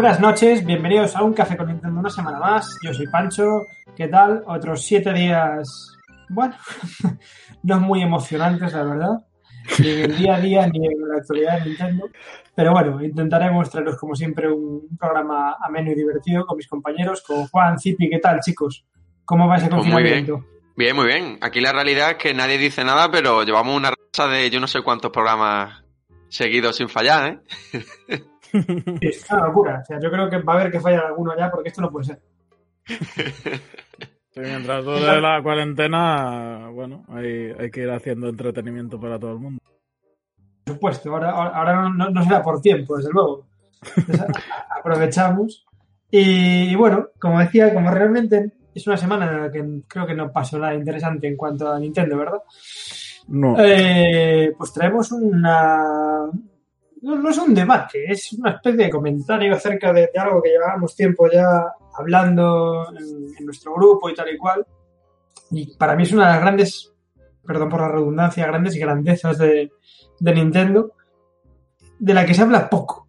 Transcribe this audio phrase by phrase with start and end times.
[0.00, 2.78] Buenas noches, bienvenidos a un café con Nintendo una semana más.
[2.84, 3.66] Yo soy Pancho,
[3.96, 4.44] ¿qué tal?
[4.46, 5.92] Otros siete días,
[6.28, 6.54] bueno,
[7.64, 9.26] no muy emocionantes, la verdad,
[9.80, 12.10] ni en el día a día ni en la actualidad de Nintendo.
[12.54, 17.48] Pero bueno, intentaré mostraros como siempre un programa ameno y divertido con mis compañeros, con
[17.48, 18.86] Juan, Zipi, ¿qué tal chicos?
[19.24, 20.24] ¿Cómo va ese Pues muy bien.
[20.24, 20.48] confinamiento?
[20.76, 21.38] Bien, muy bien.
[21.40, 24.68] Aquí la realidad es que nadie dice nada, pero llevamos una racha de yo no
[24.68, 25.82] sé cuántos programas
[26.28, 27.42] seguidos sin fallar,
[27.72, 27.80] ¿eh?
[29.00, 29.80] Es una locura.
[29.82, 31.90] O sea, yo creo que va a haber que fallar alguno ya porque esto no
[31.90, 32.20] puede ser.
[32.86, 39.38] Sí, mientras dure la cuarentena, bueno, hay, hay que ir haciendo entretenimiento para todo el
[39.38, 39.62] mundo.
[40.64, 43.46] Por supuesto, ahora, ahora no, será por tiempo, desde luego.
[43.96, 44.26] Entonces,
[44.78, 45.66] aprovechamos.
[46.10, 50.30] Y, bueno, como decía, como realmente es una semana en la que creo que no
[50.30, 52.42] pasó nada interesante en cuanto a Nintendo, ¿verdad?
[53.28, 53.56] No.
[53.58, 56.30] Eh, pues traemos una...
[57.02, 60.50] No, no es un debate, es una especie de comentario acerca de, de algo que
[60.50, 61.64] llevábamos tiempo ya
[61.96, 64.66] hablando en, en nuestro grupo y tal y cual.
[65.50, 66.92] Y para mí es una de las grandes,
[67.46, 69.70] perdón por la redundancia, grandes grandezas de,
[70.18, 70.92] de Nintendo,
[71.98, 73.06] de la que se habla poco.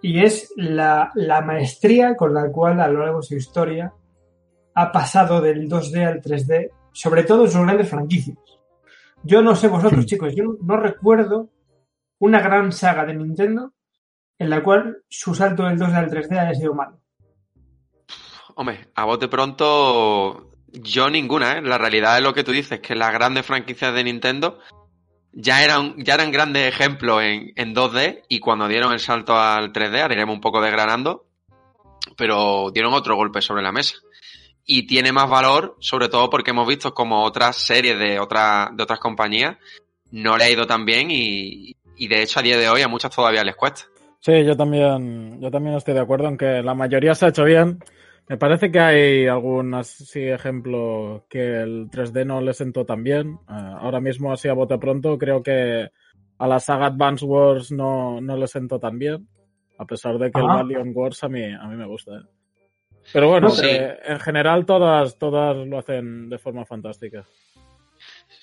[0.00, 3.92] Y es la, la maestría con la cual a lo largo de su historia
[4.74, 8.38] ha pasado del 2D al 3D, sobre todo en sus grandes franquicias.
[9.22, 11.50] Yo no sé vosotros, chicos, yo no recuerdo
[12.18, 13.72] una gran saga de Nintendo
[14.38, 17.00] en la cual su salto del 2D al 3D haya sido malo.
[18.54, 21.62] Hombre, a bote pronto, yo ninguna, ¿eh?
[21.62, 24.58] La realidad es lo que tú dices, que las grandes franquicias de Nintendo
[25.32, 29.72] ya eran, ya eran grandes ejemplos en, en 2D y cuando dieron el salto al
[29.72, 31.26] 3D, ahora iremos un poco desgranando,
[32.16, 33.96] pero dieron otro golpe sobre la mesa.
[34.64, 38.82] Y tiene más valor, sobre todo porque hemos visto como otras series de, otras de
[38.82, 39.56] otras compañías
[40.10, 42.88] no le ha ido tan bien y, y de hecho a día de hoy a
[42.88, 43.82] muchas todavía les cuesta.
[44.20, 47.44] Sí, yo también, yo también estoy de acuerdo en que la mayoría se ha hecho
[47.44, 47.78] bien.
[48.28, 53.38] Me parece que hay algún así ejemplo que el 3D no le sentó tan bien.
[53.48, 55.88] Eh, ahora mismo, así a bote pronto, creo que
[56.38, 59.26] a la saga Advance Wars no, no le sentó tan bien.
[59.78, 60.56] A pesar de que el Ajá.
[60.56, 62.16] Valiant Wars a mí, a mí me gusta.
[62.16, 62.22] ¿eh?
[63.12, 63.64] Pero bueno, Sí.
[63.66, 67.24] eh, en general todas, todas lo hacen de forma fantástica.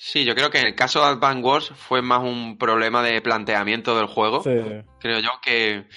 [0.07, 3.19] Sí, yo creo que en el caso de Advance Wars fue más un problema de
[3.23, 4.43] planteamiento del juego.
[4.43, 4.51] Sí.
[4.99, 5.87] Creo yo que,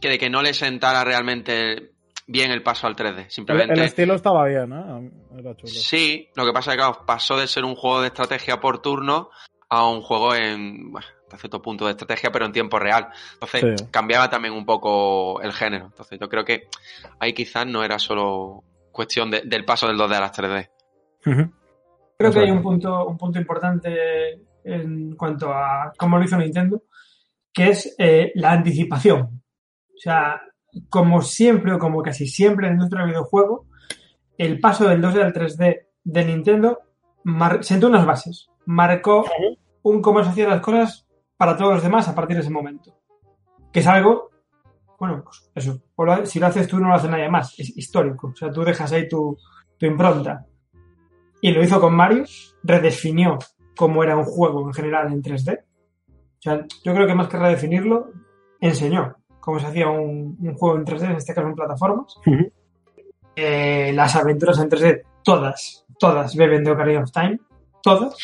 [0.00, 1.92] que de que no le sentara realmente
[2.26, 3.18] bien el paso al 3D.
[3.26, 3.74] El, Simplemente.
[3.74, 5.10] el estilo estaba bien, ¿eh?
[5.38, 5.72] Era chulo.
[5.72, 8.82] Sí, lo que pasa es que claro, pasó de ser un juego de estrategia por
[8.82, 9.30] turno
[9.68, 13.10] a un juego en bueno, hasta cierto punto de estrategia, pero en tiempo real.
[13.34, 13.86] Entonces Sí.
[13.92, 15.84] cambiaba también un poco el género.
[15.86, 16.66] Entonces yo creo que
[17.20, 20.68] ahí quizás no era solo cuestión de- del paso del 2D a las 3D.
[21.26, 21.52] Ujú.
[22.30, 26.82] Creo que hay un punto, un punto importante en cuanto a cómo lo hizo Nintendo,
[27.52, 29.20] que es eh, la anticipación.
[29.22, 30.40] O sea,
[30.88, 33.66] como siempre o como casi siempre en nuestro videojuego,
[34.38, 36.78] el paso del 2D al 3D de Nintendo
[37.60, 39.24] sentó unas bases, marcó
[39.82, 41.06] un cómo se hacían las cosas
[41.36, 42.96] para todos los demás a partir de ese momento.
[43.72, 44.30] Que es algo,
[44.98, 45.82] bueno, pues eso,
[46.24, 48.28] si lo haces tú no lo hace nadie más, es histórico.
[48.28, 49.36] O sea, tú dejas ahí tu,
[49.78, 50.46] tu impronta.
[51.42, 52.24] Y lo hizo con Mario,
[52.62, 53.38] redefinió
[53.76, 55.58] cómo era un juego en general en 3D.
[55.58, 58.12] O sea, yo creo que más que redefinirlo,
[58.60, 62.16] enseñó cómo se hacía un, un juego en 3D, en este caso en plataformas.
[63.34, 67.40] Eh, las aventuras en 3D, todas, todas beben de Ocarina of Time,
[67.82, 68.16] todas.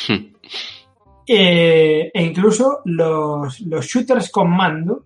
[1.31, 5.05] Eh, e incluso los, los shooters con mando,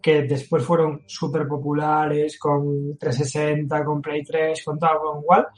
[0.00, 5.48] que después fueron súper populares con 360, con Play 3, con todo, con igual,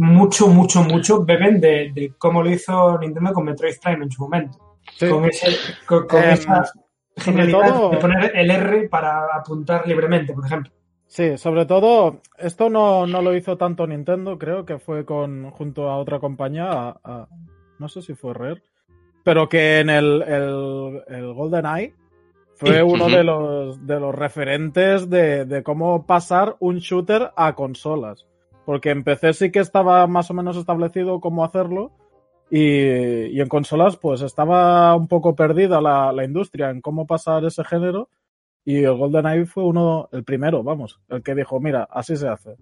[0.00, 4.22] mucho, mucho, mucho beben de, de cómo lo hizo Nintendo con Metroid Prime en su
[4.22, 4.58] momento.
[4.96, 5.08] Sí.
[5.08, 5.48] Con, ese,
[5.86, 6.64] con, con Em, esa
[7.16, 10.72] genialidad todo- de poner el R para apuntar libremente, por ejemplo.
[11.06, 15.88] Sí, sobre todo, esto no, no lo hizo tanto Nintendo, creo que fue con junto
[15.90, 17.28] a otra compañía, a- a-
[17.78, 18.62] no sé si fue Rare,
[19.24, 21.94] pero que en el, el, el GoldenEye
[22.54, 22.80] fue Sí.
[22.82, 28.26] uno de los, de los referentes de, de cómo pasar un shooter a consolas.
[28.66, 31.92] Porque en PC sí que estaba más o menos establecido cómo hacerlo,
[32.50, 37.44] y, y en consolas pues estaba un poco perdida la, la industria en cómo pasar
[37.44, 38.08] ese género.
[38.64, 42.56] Y el GoldenEye fue uno, el primero, vamos, el que dijo, mira, así se hace.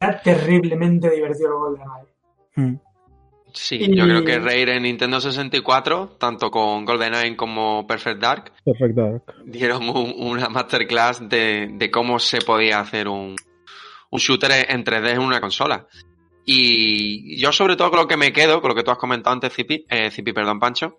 [0.00, 2.78] Era terriblemente divertido el GoldenEye.
[3.52, 8.52] Sí, Y- yo creo que Rare en Nintendo 64, tanto con GoldenEye como Perfect Dark,
[8.64, 9.20] Perfecto.
[9.44, 13.34] dieron un- una masterclass de, de cómo se podía hacer un,
[14.10, 15.86] un shooter en 3D en una consola.
[16.44, 19.34] Y yo sobre todo con lo que me quedo, con lo que tú has comentado
[19.34, 20.98] antes, Zipi, eh, Zipi, perdón, Pancho,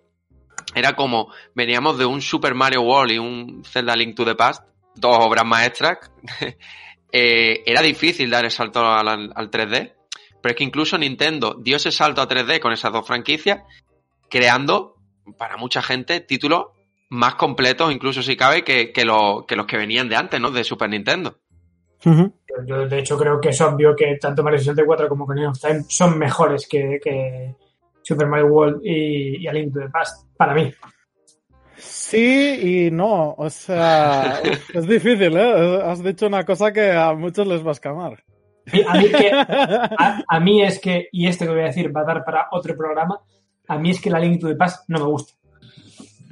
[0.74, 4.64] era como veníamos de un Super Mario World y un Zelda Link to the Past,
[4.94, 5.98] dos obras maestras,
[7.12, 9.94] eh, era difícil dar el salto al, al 3D,
[10.40, 13.62] pero es que incluso Nintendo dio ese salto a 3D con esas dos franquicias,
[14.28, 14.96] creando
[15.38, 16.66] para mucha gente títulos
[17.10, 20.50] más completos, incluso si cabe, que, que los que venían de antes, ¿no?
[20.50, 21.38] De Super Nintendo.
[22.66, 25.84] Yo, de hecho, creo que es obvio que tanto Mario 64 como Ocarina of Time
[25.88, 27.54] son mejores que, que
[28.02, 30.72] Super Mario World y, y A Link to the Past, para mí.
[31.76, 34.40] Sí y no, o sea,
[34.74, 35.82] es difícil, ¿eh?
[35.84, 38.22] Has dicho una cosa que a muchos les va a escamar.
[38.72, 41.94] Y A mí, que, a, a mí es que, y esto que voy a decir
[41.94, 43.20] va a dar para otro programa,
[43.66, 45.34] a mí es que la Link to the Past no me gusta.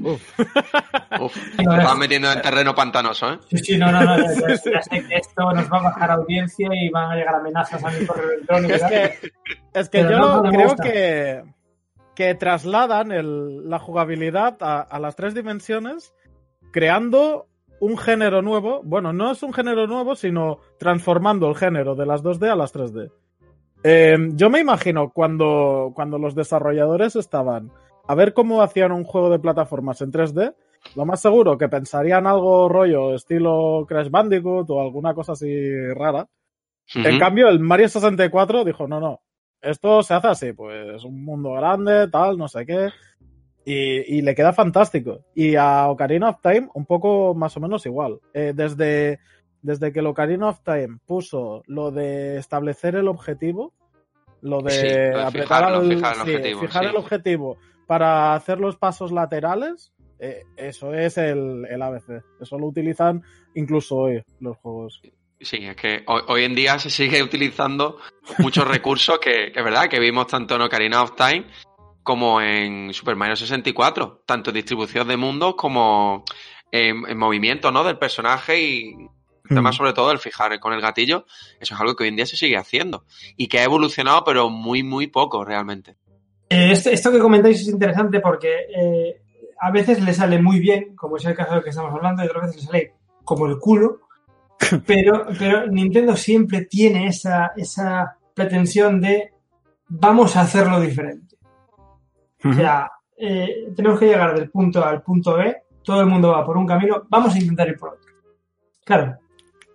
[0.02, 0.36] Uf,
[1.56, 3.38] te No, vas metiendo en terreno pantanoso, ¿eh?
[3.50, 6.10] Sí, sí, no, no, no, ya, ya- ya sé que esto nos va a bajar
[6.12, 8.74] audiencia y van a llegar amenazas a mi correo electrónico.
[8.74, 9.30] Es que,
[9.74, 10.82] es que yo no, no me creo gusta.
[10.84, 11.44] que,
[12.14, 16.14] que trasladan el- la jugabilidad a, a las tres dimensiones
[16.72, 17.46] creando
[17.80, 18.82] un género nuevo.
[18.84, 22.72] Bueno, no es un género nuevo, sino transformando el género de las 2D a las
[22.74, 23.10] 3D.
[23.82, 27.70] Eh, yo me imagino cuando, cuando los desarrolladores estaban
[28.10, 30.56] a ver cómo hacían un juego de plataformas en 3D,
[30.96, 35.48] lo más seguro que pensarían algo rollo estilo Crash Bandicoot o alguna cosa así
[35.94, 36.26] rara.
[36.92, 39.20] En cambio, el Mario 64 dijo, no, no,
[39.60, 42.88] esto se hace así, pues un mundo grande, tal, no sé qué.
[43.64, 45.20] Y, y le queda fantástico.
[45.32, 48.18] Y a Ocarina of Time un poco más o menos igual.
[48.34, 49.20] Eh, desde,
[49.62, 53.72] desde que el Ocarina of Time puso lo de establecer el objetivo,
[54.40, 56.90] lo de Sí, apretar fijar el sí, objetivo, fijar sí.
[56.90, 57.58] el objetivo
[57.90, 62.22] para hacer los pasos laterales, eh, eso es el, el ABC.
[62.40, 63.20] Eso lo utilizan
[63.56, 65.02] incluso hoy los juegos.
[65.40, 67.98] Sí, es que hoy, hoy en día se sigue utilizando
[68.38, 71.46] muchos recursos que, que es verdad que vimos tanto en Ocarina of Time
[72.04, 76.24] como en Super Mario 64, tanto en distribución de mundos como
[76.70, 77.82] en, en movimiento ¿no?
[77.82, 78.94] del personaje y
[79.48, 79.74] el tema Mm.
[79.74, 81.26] sobre todo el fijar con el gatillo,
[81.58, 83.04] eso es algo que hoy en día se sigue haciendo
[83.36, 85.96] y que ha evolucionado pero muy muy poco realmente.
[86.50, 89.22] Eh, esto, esto que comentáis es interesante porque eh,
[89.60, 92.26] a veces le sale muy bien, como es el caso del que estamos hablando, y
[92.26, 92.94] otras veces le sale
[93.24, 94.00] como el culo,
[94.86, 99.32] pero, pero Nintendo siempre tiene esa, esa pretensión de
[99.88, 101.36] vamos a hacerlo diferente.
[102.44, 106.30] O sea, eh, tenemos que llegar del punto A al punto B, todo el mundo
[106.30, 108.10] va por un camino, vamos a intentar ir por otro.
[108.84, 109.18] Claro,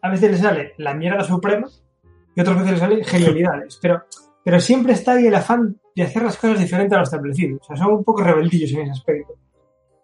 [0.02, 1.68] a veces le sale la mierda suprema
[2.36, 4.04] y otras veces le salen genialidades, pero,
[4.44, 7.58] pero siempre está ahí el afán de hacer las cosas diferentes a lo establecido.
[7.62, 9.34] O sea, son un poco rebeldillos en ese aspecto.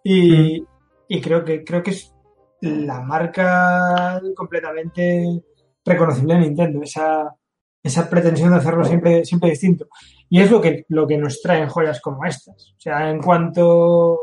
[0.03, 0.65] Y,
[1.07, 2.13] y creo que creo que es
[2.61, 5.43] la marca completamente
[5.83, 7.35] reconocible de Nintendo, esa,
[7.83, 9.87] esa pretensión de hacerlo siempre, siempre distinto.
[10.29, 12.73] Y es lo que, lo que nos traen joyas como estas.
[12.77, 14.19] O sea, en cuanto,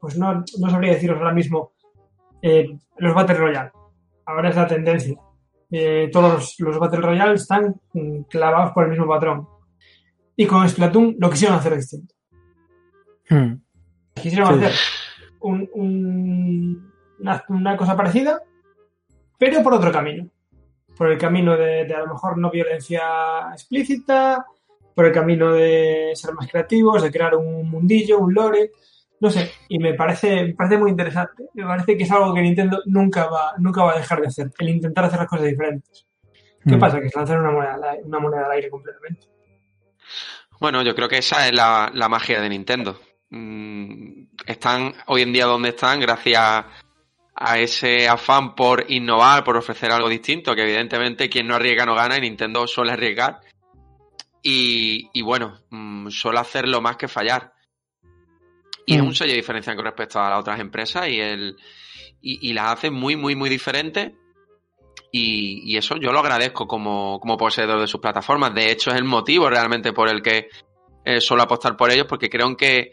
[0.00, 1.72] pues no, no sabría deciros ahora mismo
[2.42, 2.66] eh,
[2.98, 3.70] los Battle Royale.
[4.24, 5.16] Ahora es la tendencia.
[5.70, 7.80] Eh, todos los, los Battle Royale están
[8.28, 9.46] clavados por el mismo patrón.
[10.36, 12.14] Y con Splatoon lo quisieron hacer distinto.
[13.28, 13.54] Hmm.
[14.14, 14.64] Quisieron Sí.
[14.66, 14.78] hacer
[15.40, 18.40] un- un- una, una cosa parecida,
[19.38, 20.28] pero por otro camino.
[20.96, 23.02] Por el camino de, de a lo mejor no violencia
[23.52, 24.44] explícita,
[24.94, 28.70] por el camino de ser más creativos, de crear un mundillo, un lore,
[29.20, 29.50] no sé.
[29.68, 31.44] Y me parece, me parece muy interesante.
[31.54, 34.50] Me parece que es algo que Nintendo nunca va, nunca va a dejar de hacer,
[34.58, 36.06] el intentar hacer las cosas diferentes.
[36.66, 36.80] ¿Qué Hmm.
[36.80, 37.00] pasa?
[37.00, 39.26] Que es lanzar una moneda, una moneda al aire completamente.
[40.60, 43.00] Bueno, yo creo que esa es la, la magia de Nintendo.
[43.30, 46.64] Mm, están hoy en día donde están gracias
[47.38, 51.94] a ese afán por innovar, por ofrecer algo distinto, que evidentemente quien no arriesga no
[51.94, 53.40] gana y Nintendo suele arriesgar.
[54.42, 57.52] Y, y bueno, mm, suele hacerlo más que fallar.
[58.86, 59.06] Y es Mm.
[59.06, 61.56] un sello de diferencia con respecto a las otras empresas y, el,
[62.22, 64.12] y, y las hace muy, muy, muy diferentes.
[65.18, 68.54] Y, y eso yo lo agradezco como, como poseedor de sus plataformas.
[68.54, 70.48] De hecho, es el motivo realmente por el que
[71.06, 72.92] eh, suelo apostar por ellos, porque creo que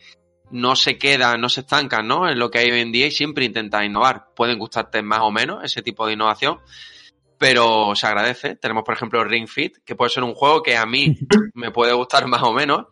[0.51, 2.29] no se quedan, no se estancan ¿no?
[2.29, 4.27] en lo que hay hoy en día y siempre intentan innovar.
[4.35, 6.59] Pueden gustarte más o menos ese tipo de innovación,
[7.37, 8.55] pero se agradece.
[8.55, 11.17] Tenemos, por ejemplo, Ring Fit, que puede ser un juego que a mí
[11.55, 12.85] me puede gustar más o menos,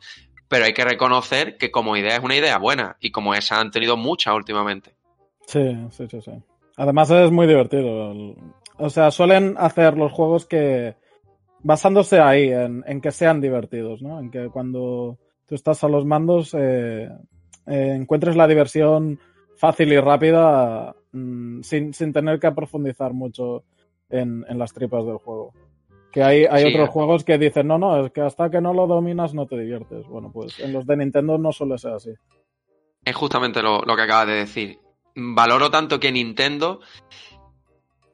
[0.50, 3.72] pero hay que reconocer que como idea es una idea buena y como esa han
[3.72, 4.94] tenido muchas últimamente.
[5.48, 6.32] Sí, sí, sí, sí.
[6.76, 8.36] Además es muy divertido.
[8.82, 10.96] O sea, suelen hacer los juegos que
[11.64, 14.20] basándose ahí, en, en que sean divertidos, ¿no?
[14.20, 17.08] En que cuando tú estás a los mandos eh,
[17.68, 19.20] eh, encuentres la diversión
[19.56, 23.64] fácil y rápida mm, sin, sin tener que profundizar mucho
[24.10, 25.54] en, en las tripas del juego.
[26.12, 26.92] Que hay, hay Sí, otros eh.
[26.92, 30.08] juegos que dicen, no, no, es que hasta que no lo dominas no te diviertes.
[30.08, 32.12] Bueno, pues en los de Nintendo no suele ser así.
[33.06, 34.80] Es justamente lo, lo que acabas de decir.
[35.16, 36.80] Valoro tanto que Nintendo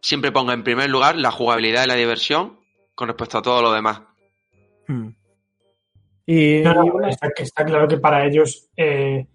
[0.02, 2.60] siempre ponga en primer lugar la jugabilidad y la diversión
[2.96, 4.02] con respecto a todo lo demás.
[4.88, 5.10] Hmm.
[6.26, 7.30] Y, No, no, está,
[7.66, 9.26] claro que para ellos eh,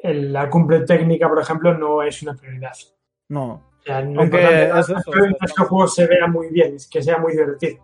[0.00, 2.72] el- la cumbre técnica, por ejemplo, no es una prioridad.
[3.28, 3.64] no.
[3.78, 7.16] O sea, Aunque es eso, que el juego se vea muy bien, es que sea
[7.18, 7.78] muy divertido.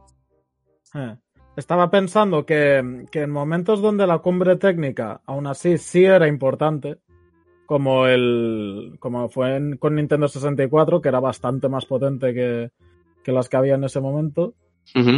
[0.95, 1.17] Eh,
[1.57, 6.99] Estaba pensando que, que en momentos donde la cumbre técnica, aún así, sí era importante,
[7.67, 12.71] como el como fue en- con Nintendo 64, que era bastante más potente que,
[13.23, 14.55] que las que había en ese momento,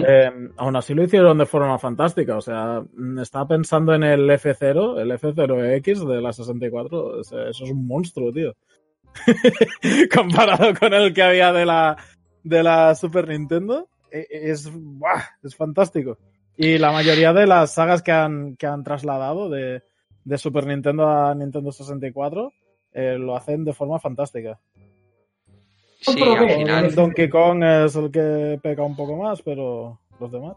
[0.07, 2.37] eh, aún así lo hicieron de forma fantástica.
[2.37, 7.49] O sea, mm, estaba pensando en el F0, el F0X de la 64, o sea,
[7.49, 8.53] eso es un monstruo, tío.
[10.15, 11.97] Comparado con el que había de la,
[12.43, 15.23] de la Super Nintendo, e- es, ¡buah!
[15.43, 16.19] es fantástico.
[16.57, 19.83] Y la mayoría de las sagas que han, que han trasladado de,
[20.27, 22.53] de Super Nintendo a Nintendo 64
[22.93, 24.59] eh, lo hacen de forma fantástica.
[26.01, 26.95] Sí, al final.
[26.95, 30.57] Donkey Kong es el que peca un poco más, pero los demás.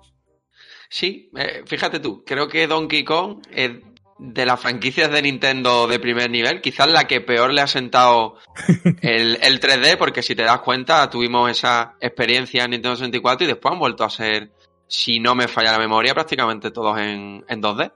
[0.90, 3.72] Sí, eh, fíjate tú, creo que Donkey Kong es
[4.18, 8.38] de las franquicias de Nintendo de primer nivel, quizás la que peor le ha sentado
[9.02, 13.48] el, el 3D, porque si te das cuenta, tuvimos esa experiencia en Nintendo 64 y
[13.48, 14.52] después han vuelto a ser,
[14.88, 17.92] si no me falla la memoria, prácticamente todos en, en 2D.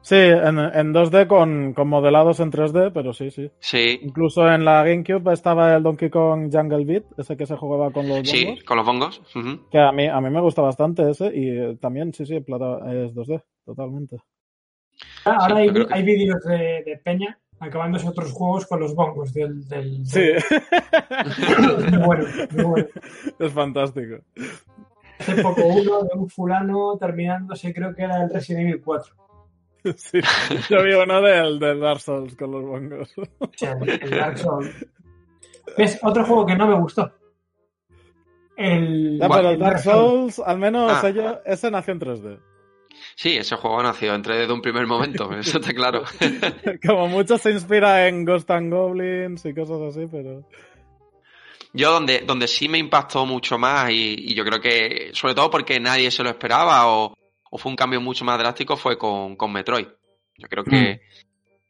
[0.00, 3.50] Sí, en, en 2D con, con modelados en 3D, pero sí, sí.
[3.58, 7.90] Sí, Incluso en la GameCube estaba el Donkey Kong Jungle Beat, ese que se jugaba
[7.90, 9.22] con los sí, bongos, con los bongos.
[9.70, 12.78] que a mí, a mí me gusta bastante ese y eh, también, sí, sí, plata,
[12.90, 14.16] es 2D, totalmente.
[15.24, 19.34] Ahora Sí, hay, que- hay vídeos de, de Peña acabándose otros juegos con los bongos
[19.34, 19.66] del.
[19.68, 20.30] del Sí,
[21.90, 22.86] Muy bueno, muy bueno.
[23.38, 24.16] es fantástico.
[25.18, 29.14] Hace poco uno de un fulano terminándose, creo que era el Resident Evil 4.
[29.96, 30.20] Sí,
[30.68, 33.12] yo vi uno del, del Dark Souls con los bongos.
[33.60, 34.86] El, Dark Souls.
[35.76, 35.98] ¿Ves?
[36.02, 37.10] Otro juego que no me gustó.
[38.56, 40.34] El, pero el Dark Souls.
[40.34, 41.08] Souls, al menos Ah.
[41.08, 42.38] ello- ese nació en 3D.
[43.14, 46.02] Sí, ese juego nació entre desde un primer momento, eso está claro.
[46.86, 50.44] Como mucho se inspira en Ghost and Goblins y cosas así, pero...
[51.72, 55.50] Yo donde, donde sí me impactó mucho más y, y yo creo que, sobre todo
[55.50, 57.14] porque nadie se lo esperaba o,
[57.50, 59.86] o fue un cambio mucho más drástico, fue con, con Metroid.
[60.36, 61.00] Yo creo que,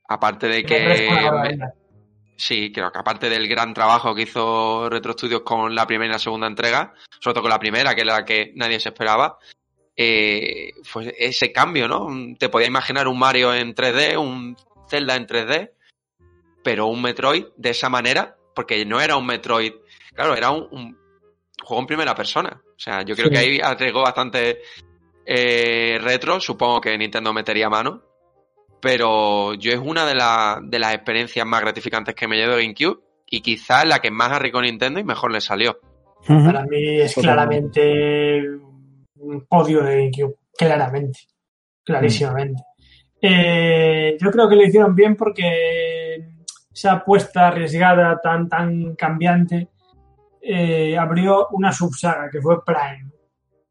[0.08, 1.58] aparte de Que.
[2.36, 6.12] Sí, creo que aparte del gran trabajo que hizo Retro Studios con la primera y
[6.12, 9.38] la segunda entrega, sobre todo con la primera, que era la que nadie se esperaba,
[9.96, 12.06] eh, fue ese cambio, ¿no?
[12.38, 14.56] Te podías imaginar un Mario en 3D, un
[14.88, 15.72] Zelda en 3D,
[16.62, 19.72] pero un Metroid de esa manera, porque no era un Metroid,
[20.14, 20.96] claro, era un, un
[21.60, 22.62] juego en primera persona.
[22.64, 23.32] O sea, yo creo Sí.
[23.32, 24.60] que ahí arriesgó bastante
[25.30, 28.02] eh, retro, supongo que Nintendo metería mano,
[28.80, 32.62] pero yo es una de, la- de las experiencias más gratificantes que me llevo de
[32.62, 35.78] GameCube y quizás la que más arriesgó Nintendo y mejor le salió.
[36.26, 38.40] Para mí es claramente
[39.16, 40.36] un podio de GameCube.
[40.56, 41.20] Claramente.
[41.84, 42.62] Clarísimamente.
[43.20, 46.24] Eh, yo creo que lo hicieron bien porque
[46.72, 49.68] esa apuesta arriesgada tan, tan cambiante
[50.40, 53.10] eh, abrió una subsaga que fue Prime.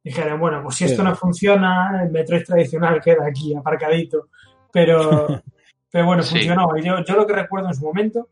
[0.08, 4.30] Dijeron, bueno, pues si esto no funciona, el Metroid tradicional queda aquí aparcadito.
[4.72, 5.28] Pero,
[5.92, 6.36] pero bueno, Sí.
[6.36, 6.70] funcionó.
[6.78, 8.30] Y yo, yo lo que recuerdo en su momento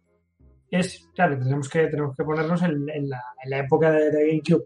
[0.72, 4.27] es, claro, tenemos que, tenemos que ponernos en, en la, en la época de, de
[4.27, 4.65] GameCube,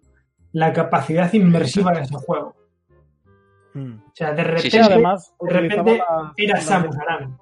[0.54, 2.56] la capacidad inmersiva de ese juego.
[3.74, 3.94] Mm.
[4.08, 7.38] O sea, de repente, Sí, Sí, además, de repente las- era las- Samus Aran.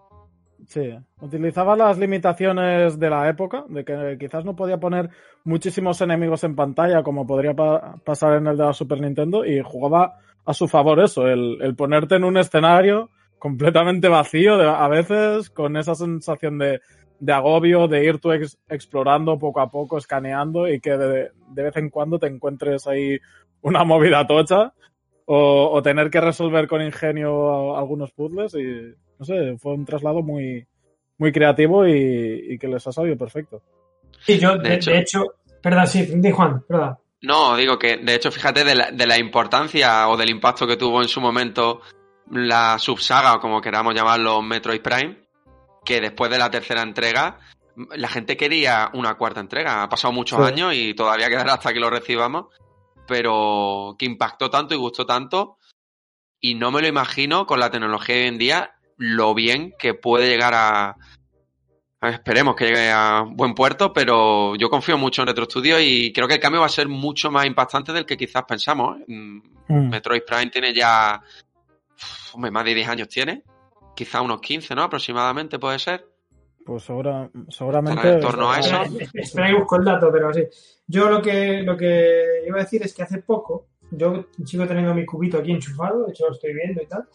[0.67, 0.81] Sí,
[1.21, 5.09] utilizaba las limitaciones de la época, de que quizás no podía poner
[5.45, 9.61] muchísimos enemigos en pantalla como podría pa- pasar en el de la Super Nintendo y
[9.63, 13.09] jugaba a su favor eso, el, el ponerte en un escenario
[13.39, 16.81] completamente vacío de- a veces con esa sensación de,
[17.19, 21.63] de agobio, de ir tú ex- explorando poco a poco, escaneando y que de, de
[21.63, 23.17] vez en cuando te encuentres ahí
[23.61, 24.73] una movida tocha
[25.25, 30.21] o, o tener que resolver con ingenio algunos puzzles y no sé, fue un traslado
[30.21, 30.65] muy,
[31.17, 33.61] muy creativo y, y que les ha salido perfecto.
[34.19, 34.91] Sí, yo, De de, hecho.
[34.91, 35.23] de hecho,
[35.61, 36.97] perdón, sí, di Juan, perdón.
[37.21, 40.77] No, digo que de hecho fíjate de la, de la importancia o del impacto que
[40.77, 41.81] tuvo en su momento
[42.31, 45.17] la subsaga o como queramos llamarlo Metroid Prime,
[45.83, 47.39] que después de la tercera entrega
[47.95, 49.83] la gente quería una cuarta entrega.
[49.83, 50.51] Ha pasado muchos Sí.
[50.53, 52.47] años y todavía quedará hasta que lo recibamos,
[53.07, 55.57] pero que impactó tanto y gustó tanto
[56.39, 59.93] y no me lo imagino con la tecnología de hoy en día lo bien que
[59.93, 60.89] puede llegar a,
[62.01, 66.13] a- Esperemos que llegue a buen puerto, pero yo confío mucho en Retro Studio y
[66.13, 68.97] creo que el cambio va a ser mucho más impactante del que quizás pensamos.
[68.99, 69.03] ¿eh?
[69.07, 71.21] Mm, Metroid Prime tiene ya.
[72.33, 73.43] hombre, más de 10 años tiene.
[73.95, 74.83] Quizá unos 15, ¿no?
[74.83, 76.05] Aproximadamente puede ser.
[76.65, 78.13] Pues segura- seguramente.
[78.13, 78.81] En torno a eso.
[78.83, 80.43] Espera, espera que busco el dato, pero sí.
[80.85, 84.93] Yo lo que, lo que iba a decir es que hace poco, yo sigo teniendo
[84.93, 87.07] mi cubito aquí enchufado, de hecho lo estoy viendo y tal,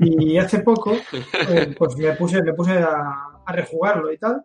[0.00, 2.94] y hace poco, eh, pues me puse, me puse a,
[3.44, 4.42] a rejugarlo y tal,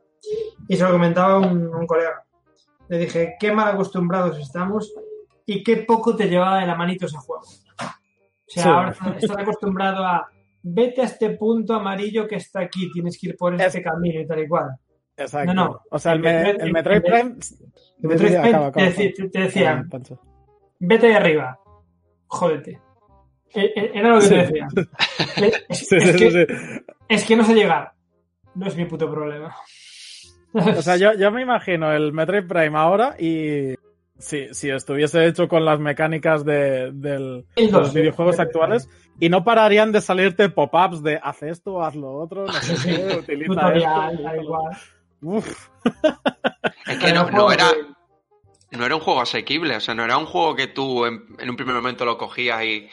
[0.67, 2.23] y se lo comentaba un, un colega.
[2.89, 4.93] Le dije, qué mal acostumbrados estamos
[5.45, 7.43] y qué poco te llevaba de la manito ese juego.
[7.43, 8.67] O sea, Sí.
[8.69, 10.27] ahora estás acostumbrado a,
[10.63, 14.19] vete a este punto amarillo que está aquí, tienes que ir por este Es- camino
[14.19, 14.69] y tal y cual.
[15.15, 15.53] Exacto.
[15.53, 15.79] No, no.
[15.91, 17.35] O sea, el, El el Metroid el- Prime.
[18.01, 19.29] El Metroid Prime te, decí- acaba.
[19.31, 20.19] te decían, Pancho.
[20.79, 21.58] vete de arriba,
[22.29, 22.79] jódete.
[23.53, 24.29] E- e- Era lo que Sí.
[24.29, 24.69] te decían.
[25.37, 26.47] Es, es- Sí, es sí, que,
[27.09, 27.91] es que no sé llegar.
[28.55, 29.53] No es mi puto problema.
[30.53, 33.75] O sea, yo, yo me imagino el Metroid Prime ahora y
[34.17, 39.43] si, si estuviese hecho con las mecánicas de, del- de los videojuegos actuales y no
[39.43, 43.53] pararían de salirte pop-ups de haz esto, haz lo otro, no sé Sí, qué, utiliza
[43.53, 44.59] tutorial, esto.
[45.21, 45.69] Uf,
[46.87, 47.93] Es que no, no era, que-
[48.71, 51.49] no era un juego asequible, o sea, no era un juego que tú en, en
[51.49, 52.89] un primer momento lo cogías y,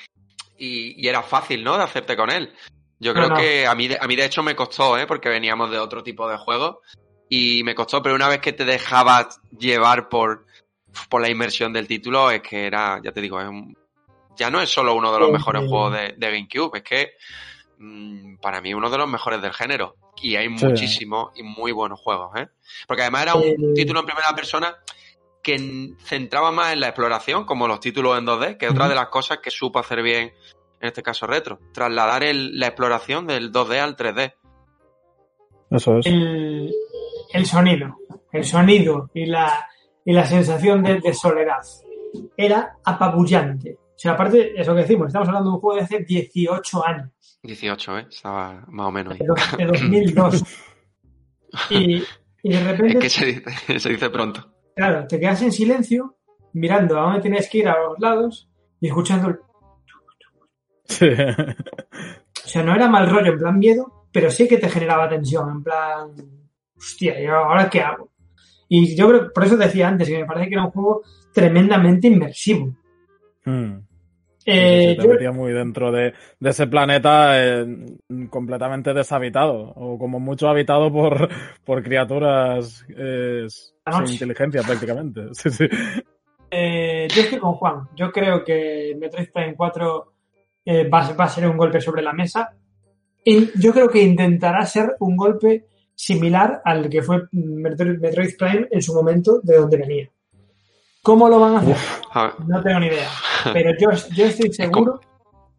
[0.58, 1.76] y, y era fácil, ¿no?
[1.76, 2.54] De hacerte con él.
[2.98, 3.36] Yo creo no.
[3.36, 5.06] que a mí, de- a mí de hecho me costó, ¿eh?
[5.06, 6.80] Porque veníamos de otro tipo de juego
[7.28, 10.46] y me costó, pero una vez que te dejabas llevar por,
[11.10, 13.76] por la inmersión del título, es que era, ya te digo, es un-
[14.36, 15.68] ya no es solo uno de los Sí, mejores sí.
[15.68, 17.12] juegos de, de GameCube, es que
[17.78, 19.96] mm, para mí uno de los mejores del género.
[20.22, 20.64] Y hay Sí.
[20.64, 22.48] muchísimos y muy buenos juegos, ¿eh?
[22.86, 24.74] Porque además era Eh, un título en primera persona
[25.46, 28.94] que centraba más en la exploración, como los títulos en 2D, que es otra de
[28.96, 30.32] las cosas que supo hacer bien,
[30.80, 31.60] en este caso retro.
[31.72, 34.34] Trasladar el- la exploración del 2D al 3D.
[35.70, 36.06] eso es.
[36.06, 36.72] el,
[37.32, 37.96] el sonido,
[38.32, 39.68] el sonido y la,
[40.04, 41.62] y la sensación de, de soledad
[42.36, 43.78] era apabullante.
[43.78, 47.10] O sea, aparte, eso que decimos, estamos hablando de un juego de hace 18 años,
[47.42, 48.06] 18, ¿eh?
[48.10, 49.20] Estaba más o menos ahí.
[49.20, 50.42] de, de 2002.
[51.70, 52.02] Y,
[52.42, 54.52] y de Es repente, que se dice, se dice pronto.
[54.76, 56.16] Claro, te quedas en silencio,
[56.52, 58.48] mirando a dónde tienes que ir a los lados
[58.80, 59.38] y escuchando el...
[60.84, 61.08] Sí.
[62.44, 65.50] O sea, no era mal rollo, en plan miedo, pero sí que te generaba tensión,
[65.50, 66.10] en plan...
[66.76, 68.10] Hostia, ¿y ahora qué hago?
[68.68, 72.08] Y yo creo, por eso decía antes, que me parece que era un juego tremendamente
[72.08, 72.76] inmersivo.
[73.44, 73.78] Mm.
[74.48, 77.66] Eh, sí, te yo- metía muy dentro de, de ese planeta eh,
[78.30, 81.28] completamente deshabitado, o como mucho habitado por,
[81.64, 85.22] por criaturas eh, sin inteligencia prácticamente.
[85.32, 85.66] Sí, sí.
[86.50, 87.88] Eh, yo estoy con Juan.
[87.96, 90.12] Yo creo que Metroid Prime 4
[90.64, 92.52] eh, va, a- va a ser un golpe sobre la mesa.
[93.24, 95.64] Y yo creo que intentará ser un golpe
[95.96, 100.08] similar al que fue Metroid, Prime en su momento de donde venía.
[101.02, 101.76] ¿Cómo lo van a hacer?
[102.46, 103.08] No tengo ni idea.
[103.52, 105.00] Pero yo, yo estoy seguro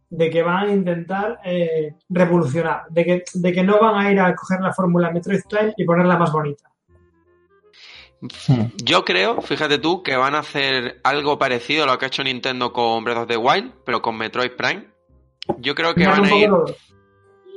[0.09, 4.19] de que van a intentar eh, revolucionar, de que, de que no van a ir
[4.19, 6.69] a coger la fórmula Metroid Prime y ponerla más bonita.
[8.83, 12.23] Yo creo, fíjate tú, que van a hacer algo parecido a lo que ha hecho
[12.23, 14.87] Nintendo con Breath of the Wild, pero con Metroid Prime.
[15.59, 16.49] Yo creo que Van a ir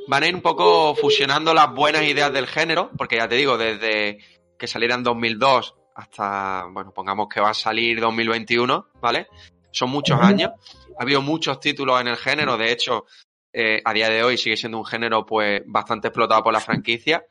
[0.07, 3.57] van a ir un poco fusionando las buenas ideas del género, porque ya te digo,
[3.57, 4.19] desde
[4.59, 9.29] que saliera en 2002 hasta, bueno, pongamos que va a salir 2021, ¿vale?
[9.73, 10.51] Son muchos años.
[10.99, 13.05] Ha habido muchos títulos en el género, de hecho,
[13.53, 17.25] eh, a día de hoy sigue siendo un género pues bastante explotado por la franquicia.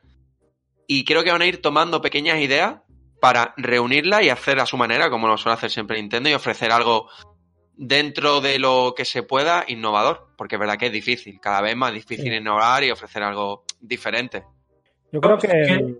[0.86, 2.80] Y creo que van a ir tomando pequeñas ideas
[3.20, 6.72] para reunirlas y hacer a su manera, como lo suele hacer siempre Nintendo, y ofrecer
[6.72, 7.08] algo
[7.74, 11.76] dentro de lo que se pueda innovador, porque es verdad que es difícil, cada vez
[11.76, 12.36] más difícil Sí.
[12.36, 14.44] innovar y ofrecer algo diferente.
[15.12, 15.98] Yo creo que el,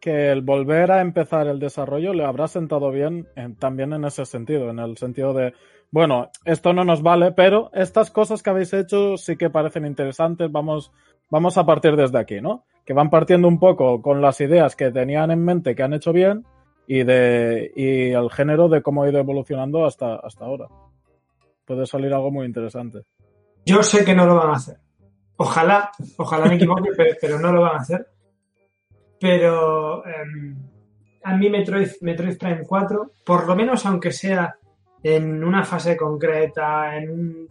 [0.00, 4.26] que el volver a empezar el desarrollo le habrá sentado bien en- también en ese
[4.26, 5.54] sentido, en el sentido de,
[5.92, 10.50] bueno, esto no nos vale, pero estas cosas que habéis hecho sí que parecen interesantes,
[10.50, 10.90] vamos,
[11.28, 12.64] vamos a partir desde aquí, ¿no?
[12.86, 16.14] Que van partiendo un poco con las ideas que tenían en mente que han hecho
[16.14, 16.46] bien
[16.86, 20.66] y de y el género de cómo ha ido evolucionando hasta, hasta ahora.
[21.66, 23.02] Puede salir algo muy interesante.
[23.66, 24.78] Yo sé que no lo van a hacer.
[25.36, 28.06] Ojalá, ojalá me equivoque, pero, pero no lo van a hacer.
[29.20, 30.56] Pero em,
[31.22, 34.56] a mí Metroid, Metroid Prime 4, por lo menos aunque sea
[35.02, 37.48] en una fase concreta, en un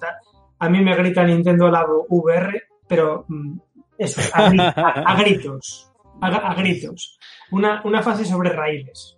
[0.60, 3.58] a mí me grita Nintendo Labo VR, pero mm,
[3.98, 7.18] eso, a, gri- a- a gritos, a, a gritos.
[7.52, 9.18] Una, una fase sobre raíles.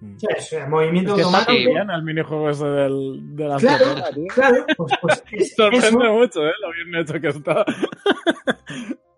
[0.00, 0.16] Mm.
[0.16, 1.64] O sea, o sea, movimiento Es que está automático.
[1.64, 4.24] muy bien el minijuego ese del, de las Claro, carreras, tío.
[4.34, 6.52] claro, pues, pues es- Sorprende eso, mucho, ¿eh?
[6.62, 7.64] Lo bien hecho que está.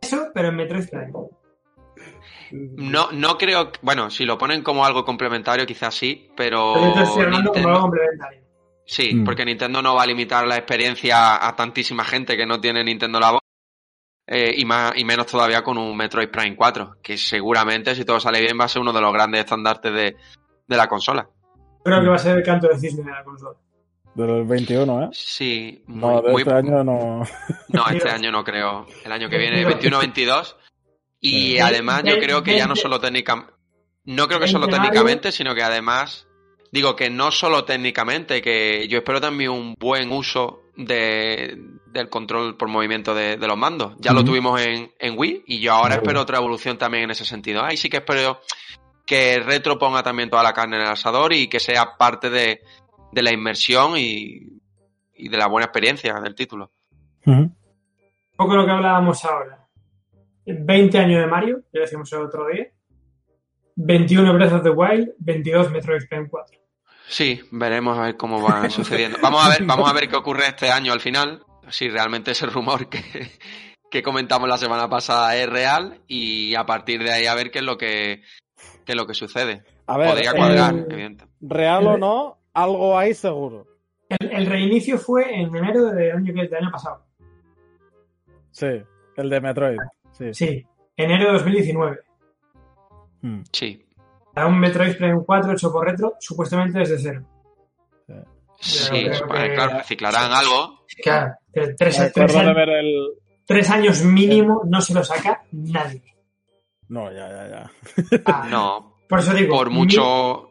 [0.00, 1.12] eso, pero en Metroid Prime.
[2.52, 7.24] No, no creo, que- bueno, si lo ponen como algo complementario quizás sí, pero estoy
[7.46, 8.42] como algo complementario.
[8.86, 9.24] Sí, Mm.
[9.24, 13.20] porque Nintendo no va a limitar la experiencia a tantísima gente que no tiene Nintendo
[13.20, 13.38] Labo.
[14.30, 18.20] eh, y, más, y menos todavía con un Metroid Prime 4, que seguramente, si todo
[18.20, 20.16] sale bien, va a ser uno de los grandes estandartes de,
[20.66, 21.26] de la consola.
[21.82, 23.56] Creo que va a ser el canto de cisne de la consola.
[24.14, 25.08] Del 21, ¿eh?
[25.12, 27.22] Sí, muy, No, de muy- este año no.
[27.68, 28.86] no, este año no creo.
[29.02, 30.56] El año que viene, 21-22.
[31.20, 31.58] Y Sí.
[31.60, 33.52] además yo creo que ya no solo técnicamente...
[34.04, 36.24] No creo que solo técnicamente, sino que además...
[36.70, 42.58] Digo que no solo técnicamente, que yo espero también un buen uso de, del control
[42.58, 43.94] por movimiento de, de los mandos.
[44.00, 47.24] Ya lo tuvimos en, en Wii y yo ahora espero otra evolución también en ese
[47.24, 47.64] sentido.
[47.64, 48.42] Ahí sí que espero
[49.06, 52.60] que Retro ponga también toda la carne en el asador y que sea parte de,
[53.12, 54.60] de la inmersión y,
[55.14, 56.70] y de la buena experiencia del título.
[57.24, 57.56] Un
[58.36, 59.57] poco lo que hablábamos ahora.
[60.58, 62.68] 20 años de Mario, ya decimos el otro día.
[63.76, 66.58] 21 Breath of the Wild, 22 Metroid Prime 4.
[67.06, 69.18] Sí, veremos a ver cómo va sucediendo.
[69.22, 72.46] Vamos a ver, vamos a ver qué ocurre este año al final, si realmente ese
[72.46, 73.00] rumor que,
[73.90, 77.58] que comentamos la semana pasada es real y a partir de ahí a ver qué
[77.60, 78.22] es lo que,
[78.84, 79.62] qué es lo que sucede.
[79.86, 81.24] A ver, Podría cuadrar, eh, evidente.
[81.40, 83.66] real o no, algo hay seguro.
[84.08, 87.06] El, el reinicio fue en enero del año, que- del año pasado.
[88.50, 88.82] Sí,
[89.16, 89.78] el de Metroid.
[90.18, 90.34] Sí.
[90.34, 91.98] Sí, enero de 2019.
[93.22, 93.40] Mm.
[93.52, 93.84] Sí.
[94.34, 97.24] Para un Metroid Prime 4 hecho por retro, supuestamente desde cero.
[98.60, 99.10] Sí, que-
[99.54, 100.80] claro, reciclarán algo.
[101.02, 101.98] Claro, tres, tres-
[102.36, 103.08] años, ver el.
[103.46, 106.02] tres años mínimo no se lo saca nadie.
[106.88, 107.70] No, ya, ya, ya.
[108.26, 110.00] Ah, No, Por eso digo, por mucho.
[110.02, 110.50] por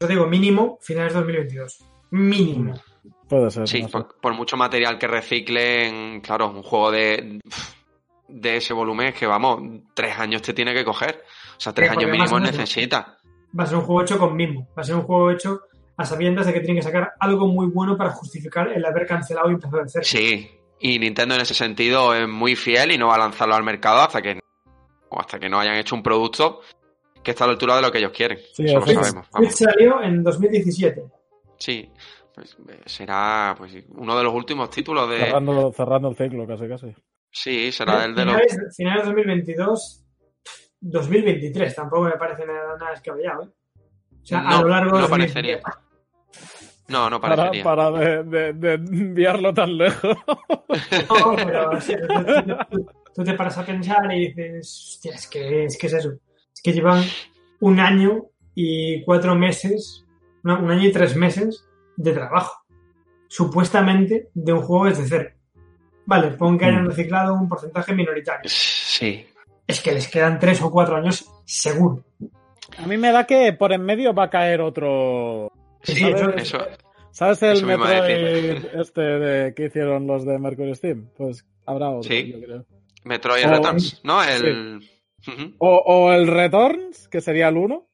[0.00, 1.84] eso digo mínimo finales de 2022.
[2.10, 2.74] Mínimo.
[3.28, 3.66] Puede ser.
[3.68, 3.92] Sí, no sé.
[3.92, 7.40] por, por mucho material que reciclen, claro, un juego de,
[8.28, 9.60] de ese volumen es que, vamos,
[9.94, 11.24] tres años te tiene que coger.
[11.56, 13.18] O sea, tres Sí, años mínimo necesita.
[13.58, 14.68] Va a ser un juego hecho con mimo.
[14.76, 15.60] Va a ser un juego hecho
[15.96, 19.50] a sabiendas de que tienen que sacar algo muy bueno para justificar el haber cancelado
[19.50, 20.04] y empezado de cero.
[20.06, 20.48] Sí,
[20.80, 24.02] y Nintendo en ese sentido es muy fiel y no va a lanzarlo al mercado
[24.02, 24.38] hasta que,
[25.08, 26.60] o hasta que no hayan hecho un producto
[27.22, 28.38] que está a la altura de lo que ellos quieren.
[28.52, 29.26] Sí, Eso lo sabemos.
[29.34, 31.02] Switch salió en 2017.
[31.56, 31.90] Sí,
[32.32, 35.18] pues, eh, será pues, uno de los últimos títulos de...
[35.18, 36.94] Cerrando, cerrando el ciclo, casi, casi.
[37.30, 38.34] Sí, será el de los...
[38.34, 40.04] finales, finales 2022,
[40.80, 41.74] 2023.
[41.74, 43.42] Tampoco me parece nada, nada descabellado.
[43.44, 43.48] ¿eh?
[44.22, 45.62] O sea, a lo largo de no 2023.
[45.62, 45.84] parecería.
[46.88, 47.64] No, no Para, parecería.
[47.64, 50.16] para de, de- de enviarlo tan lejos.
[51.08, 55.26] No, pero sí, tú, tú- tú- tú te paras a pensar y dices, hostia, es
[55.28, 56.12] que, es que es eso.
[56.54, 57.02] Es que llevan
[57.60, 60.04] un año y cuatro meses,
[60.42, 62.64] no, un año y tres meses de trabajo.
[63.28, 65.30] Supuestamente de un juego desde cero.
[66.08, 66.88] Vale, pon que hayan Mm.
[66.88, 68.48] reciclado un porcentaje minoritario.
[68.48, 69.26] Sí,
[69.66, 72.02] Es que les quedan tres o cuatro años seguro.
[72.78, 75.52] A mí me da que por en medio va a caer otro.
[75.82, 76.04] sí, Sí,
[76.36, 76.66] eso-.
[77.10, 81.10] ¿Sabes el Eso me iba a Metroid este de, que hicieron los de Mercury Steam?
[81.16, 82.32] Pues habrá otro, Sí.
[82.32, 82.64] yo creo.
[83.04, 84.22] Metroid O- Returns, ¿no?
[84.24, 84.80] El...
[85.58, 87.86] O, o el Returns, que sería el 1,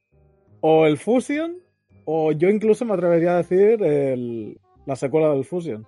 [0.61, 1.57] o el Fusion,
[2.05, 5.85] o yo incluso me atrevería a decir el- la secuela del Fusion.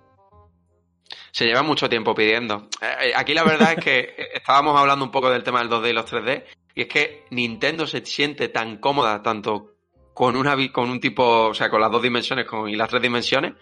[1.38, 2.66] Se lleva mucho tiempo pidiendo.
[2.82, 5.90] Eh, eh, Aquí la verdad es que estábamos hablando un poco del tema del 2D
[5.90, 6.42] y los 3D,
[6.74, 9.74] y es que Nintendo se siente tan cómoda tanto
[10.14, 13.02] con una con un tipo, o sea, con las dos dimensiones con, y las tres
[13.02, 13.52] dimensiones,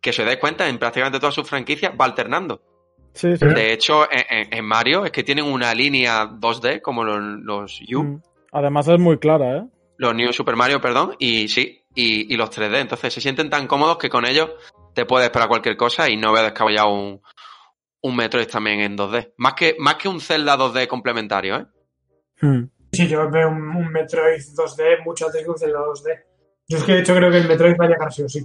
[0.00, 2.60] que se dais cuenta, en prácticamente todas sus franquicias va alternando.
[3.12, 3.44] Sí, sí.
[3.46, 7.80] De hecho, en, en- en Mario es que tienen una línea 2D, como los, los
[7.92, 8.22] U, Mm.
[8.52, 9.62] Además es muy clara, ¿eh?
[9.98, 12.76] los New Super Mario, perdón, y sí, y, y los 3D.
[12.82, 14.50] Entonces se sienten tan cómodos que con ellos
[14.96, 17.20] te puedes esperar cualquier cosa y no veo descabellado un,
[18.00, 19.34] un Metroid también en 2D.
[19.36, 21.66] Más que, más que un Zelda 2D complementario, ¿eh?
[22.40, 22.62] Mm.
[22.92, 26.18] Sí, yo veo un, un Metroid 2D mucho antes que un Zelda 2D.
[26.68, 28.42] Yo es que de hecho creo que el Metroid va a llegar sí o sí.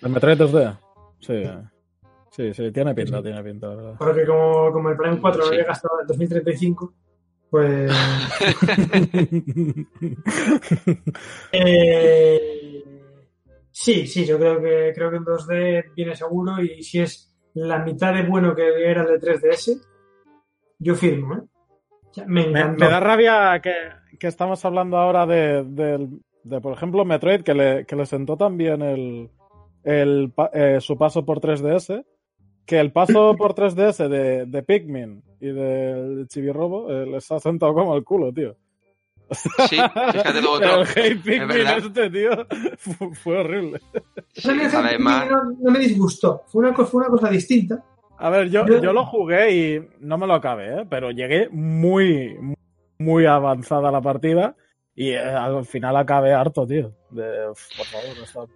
[0.00, 0.78] ¿El Metroid 2D?
[1.18, 1.44] Sí.
[2.30, 3.94] Sí, sí, tiene pinta, tiene pinta, la verdad.
[3.98, 5.56] Porque como, como el Prime 4 no Sí.
[5.56, 6.94] llega hasta el 2035,
[7.50, 7.90] pues...
[11.52, 12.97] eh,
[13.82, 17.78] sí, sí, yo creo que creo que en 2D viene seguro y si es la
[17.84, 19.80] mitad de bueno que era el de 3DS,
[20.78, 21.42] yo firmo, ¿eh?
[22.26, 22.84] Me Me, encantó.
[22.84, 23.72] me da rabia que,
[24.18, 28.36] que estamos hablando ahora de, del- de, por ejemplo, Metroid, que le, que le sentó
[28.36, 29.30] también el,
[29.84, 32.04] el, eh, su paso por 3DS,
[32.66, 37.74] que el paso por 3DS de, de Pikmin y de Chibi-Robo eh, les ha sentado
[37.74, 38.56] como el culo, tío.
[39.30, 39.76] Sí,
[40.12, 40.82] fíjate otro.
[40.96, 42.46] El Hey este, tío,
[42.78, 43.80] fue, fue horrible.
[44.44, 47.82] Además- no, no me disgustó, fue una, co- fue una cosa distinta.
[48.18, 50.86] A ver, yo, Yo- yo lo jugué y no me lo acabé, ¿eh?
[50.88, 52.36] pero llegué muy,
[52.98, 54.56] muy avanzada la partida
[54.94, 56.92] y eh, al final acabé harto, tío.
[57.10, 58.46] De, uf, por favor, está-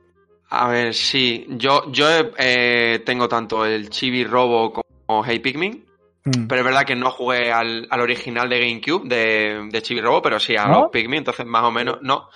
[0.51, 1.47] A ver, sí.
[1.51, 2.07] Yo, yo
[2.39, 5.85] eh, tengo tanto el Chibi Robo como Hey Pikmin.
[6.25, 6.47] Mm.
[6.47, 10.23] Pero es verdad que no jugué al, al original de GameCube, de, de Chibi Robo,
[10.23, 10.83] pero sí a ¿No?
[10.83, 12.29] los Pikmin, entonces más o menos, no.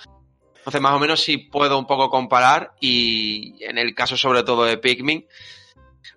[0.57, 4.65] Entonces más o menos sí puedo un poco comparar y en el caso sobre todo
[4.65, 5.25] de Pikmin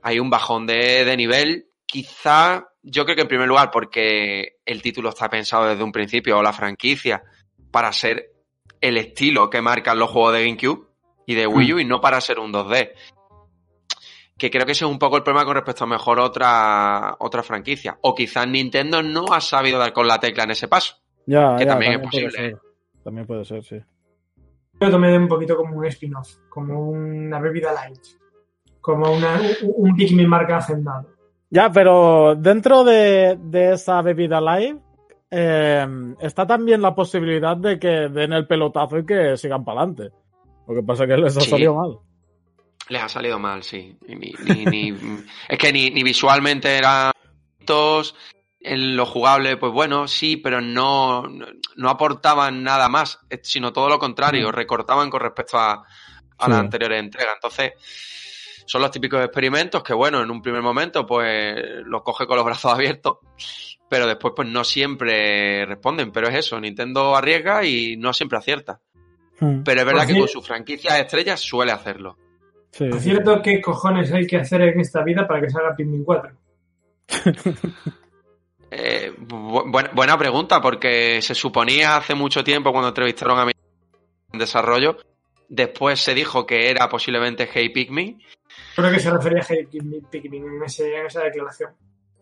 [0.02, 1.66] hay un bajón de, de nivel.
[1.86, 6.38] Quizá, yo creo que en primer lugar porque el título está pensado desde un principio,
[6.38, 7.22] o la franquicia,
[7.70, 8.32] para ser
[8.80, 10.88] el estilo que marcan los juegos de GameCube
[11.26, 12.90] y de Wii U y no para ser un 2D.
[14.40, 17.42] Que creo que ese es un poco el problema con respecto a mejor otra, otra
[17.42, 17.98] franquicia.
[18.00, 20.94] O quizás Nintendo no ha sabido dar con la tecla en ese paso.
[21.26, 22.46] Ya, Que ya, también es puede posible.
[22.48, 22.56] ¿eh?
[23.04, 23.76] También puede ser, sí.
[23.76, 28.00] Yo lo tomé un poquito como un spin-off, como una bebida light,
[28.80, 31.06] como una, un, un Pikmin marca hacendado.
[31.50, 34.78] Ya, pero dentro de, de esa bebida live
[35.30, 35.86] eh,
[36.20, 40.10] está también la posibilidad de que den el pelotazo y que sigan para adelante.
[40.66, 41.50] Lo que pasa es que les ha Sí.
[41.50, 41.98] salido mal.
[42.90, 43.96] Les ha salido mal, sí.
[44.06, 47.12] Ni, ni- ni- es que ni, ni visualmente eran
[48.62, 51.22] en lo jugable, pues bueno, sí, pero no,
[51.76, 54.52] no, aportaban nada más, sino todo lo contrario, Mm.
[54.52, 56.50] recortaban con respecto a, a Sí.
[56.50, 57.34] las anteriores entregas.
[57.36, 57.72] Entonces,
[58.66, 62.44] son los típicos experimentos que, bueno, en un primer momento, pues los coge con los
[62.44, 63.18] brazos abiertos,
[63.88, 66.12] pero después, pues no siempre responden.
[66.12, 68.80] Pero es eso, Nintendo arriesga y no siempre acierta.
[69.38, 69.62] Hmm.
[69.62, 72.18] Pero es verdad Por que cier- con sus franquicias estrellas suele hacerlo.
[72.72, 73.10] Sí, Por sí.
[73.10, 76.30] cierto, ¿qué cojones hay que hacer en esta vida para que salga Pikmin 4?
[78.72, 83.50] Eh, bu- buena, buena pregunta, porque se suponía hace mucho tiempo cuando entrevistaron a mi
[84.32, 84.96] en desarrollo,
[85.48, 88.22] después se dijo que era posiblemente Hey Pikmin,
[88.76, 91.70] Creo que se refería a Hey Pikmin, Pikmin en, ese- en esa declaración.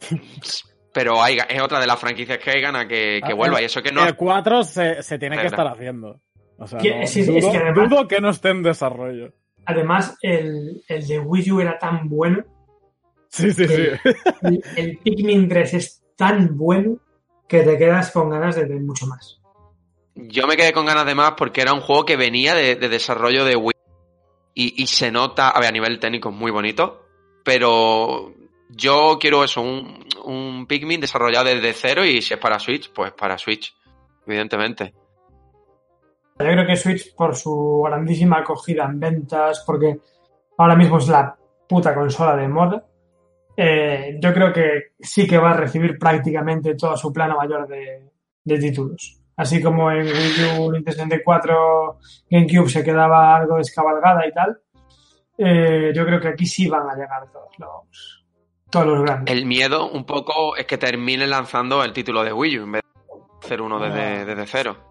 [0.95, 3.65] pero hay, es otra de las franquicias que hay gana que, que Ah, vuelva, el-
[3.65, 4.07] y eso que no...
[4.07, 6.23] El 4 se, se tiene que estar haciendo.
[6.57, 8.63] O sea, Que- no- sí, sí, dudo, es que además- dudo que no esté en
[8.63, 9.35] desarrollo.
[9.69, 12.43] Además, el, el de Wii U era tan bueno,
[13.29, 13.83] Sí, sí, sí.
[14.43, 16.97] el, el Pikmin 3 es tan bueno
[17.47, 19.43] que te quedas con ganas de ver mucho más.
[20.15, 22.89] Yo me quedé con ganas de más porque era un juego que venía de, de
[22.89, 23.75] desarrollo de Wii
[24.55, 27.05] y, y se nota, a ver, a nivel técnico es muy bonito,
[27.45, 28.33] pero
[28.71, 33.13] yo quiero eso, un, un Pikmin desarrollado desde cero y si es para Switch, pues
[33.13, 33.77] para Switch,
[34.27, 34.95] evidentemente.
[36.39, 39.99] Yo creo que Switch, por su grandísima acogida en ventas, porque
[40.57, 41.37] ahora mismo es la
[41.69, 42.85] puta consola de moda,
[43.57, 48.09] eh, yo creo que sí que va a recibir prácticamente todo su plano mayor de,
[48.45, 49.21] de títulos.
[49.37, 51.99] Así como en Wii U, Nintendo 64,
[52.31, 54.61] GameCube se quedaba algo descabalgada y tal,
[55.39, 58.25] eh, yo creo que aquí sí van a llegar todos los,
[58.71, 59.35] todos los grandes.
[59.35, 62.83] El miedo un poco es que terminen lanzando el título de Wii U en vez
[62.83, 64.88] de hacer uno desde, desde cero.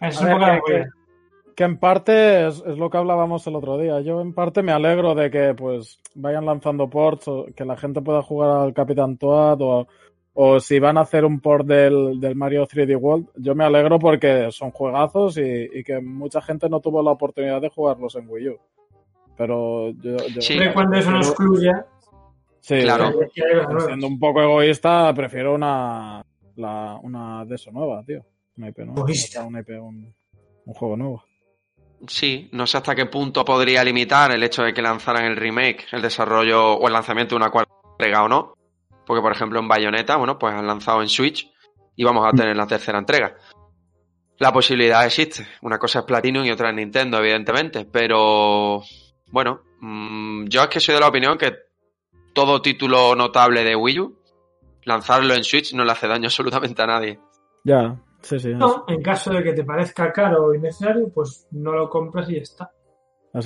[0.00, 4.00] Es un poco que- en parte es, es lo que hablábamos el otro día.
[4.00, 8.00] Yo en parte me alegro de que pues vayan lanzando ports o que la gente
[8.00, 9.86] pueda jugar al Capitán Toad o,
[10.32, 13.28] o si van a hacer un port del, del Mario 3D World.
[13.36, 17.60] Yo me alegro porque son juegazos y, y que mucha gente no tuvo la oportunidad
[17.60, 18.56] de jugarlos en Wii U.
[19.36, 20.16] Pero yo...
[20.34, 20.58] yo Sí.
[20.72, 21.84] Cuando eso no excluya,
[22.60, 23.10] sí, Claro.
[23.10, 23.84] nuevas.
[23.84, 26.24] siendo un poco egoísta, prefiero una,
[26.56, 28.24] la, una de eso nueva, tío.
[28.60, 29.00] Una IP nueva.
[29.00, 29.38] Egoísta.
[29.38, 30.14] O sea, una IP, un,
[30.66, 31.24] un juego nuevo.
[32.06, 35.86] Sí, no sé hasta qué punto podría limitar el hecho de que lanzaran el remake,
[35.92, 38.54] el desarrollo o el lanzamiento de una cuarta entrega o no.
[39.06, 41.50] Porque, por ejemplo, en Bayonetta, bueno, pues han lanzado en Switch
[41.96, 43.34] y vamos a tener la tercera entrega.
[44.38, 45.46] La posibilidad existe.
[45.62, 47.86] Una cosa es Platinum y otra es Nintendo, evidentemente.
[47.86, 48.82] Pero,
[49.30, 51.54] bueno, mm, yo es que soy de la opinión que
[52.34, 54.18] todo título notable de Wii U,
[54.84, 57.18] lanzarlo en Switch no le hace daño absolutamente a nadie.
[57.64, 58.54] Ya, sí, sí.
[58.54, 62.36] No, en caso de que te parezca caro o innecesario, pues no lo compras y
[62.36, 62.72] ya está.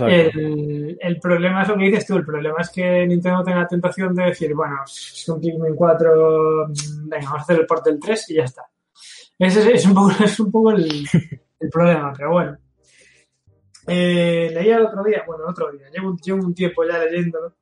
[0.09, 3.69] El, el problema es lo que dices tú, el problema es que Nintendo tenga la
[3.69, 7.85] tentación de decir, bueno, es un Pikmin 4, mm, venga, vamos a hacer el port
[7.85, 8.63] del 3 y ya está.
[9.39, 10.87] Ese es, es un poco, es un poco el,
[11.61, 12.57] el problema, pero bueno.
[13.87, 16.99] Eh, leía el otro día, bueno, el otro día, llevo, un- llevo un tiempo ya
[17.05, 17.57] leyéndolo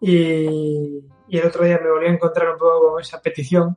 [0.00, 3.76] y, y el otro día me volví a encontrar un poco con esa petición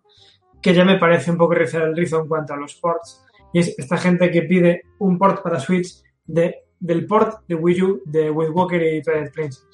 [0.68, 3.60] que ya me parece un poco rizar el rizo en cuanto a los ports y
[3.60, 8.02] es esta gente que pide un port para Switch de, del port de Wii U
[8.06, 9.66] de Wind Walker y Twilight Princess.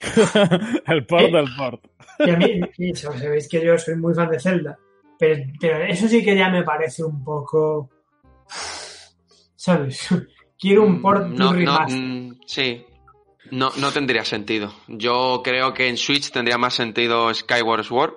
[0.86, 1.84] el port Eh, del port.
[2.20, 4.78] Y a mí, y sabéis que yo soy muy fan de Zelda,
[5.18, 7.90] pero, pero eso sí que ya me parece un poco...
[9.56, 10.08] ¿Sabes?
[10.58, 12.00] Quiero un port de Mm, no, un no, remaster.
[12.00, 12.86] mm, sí.
[13.50, 14.72] No, no tendría sentido.
[14.88, 18.14] Yo creo que en Switch tendría más sentido Skyward Sword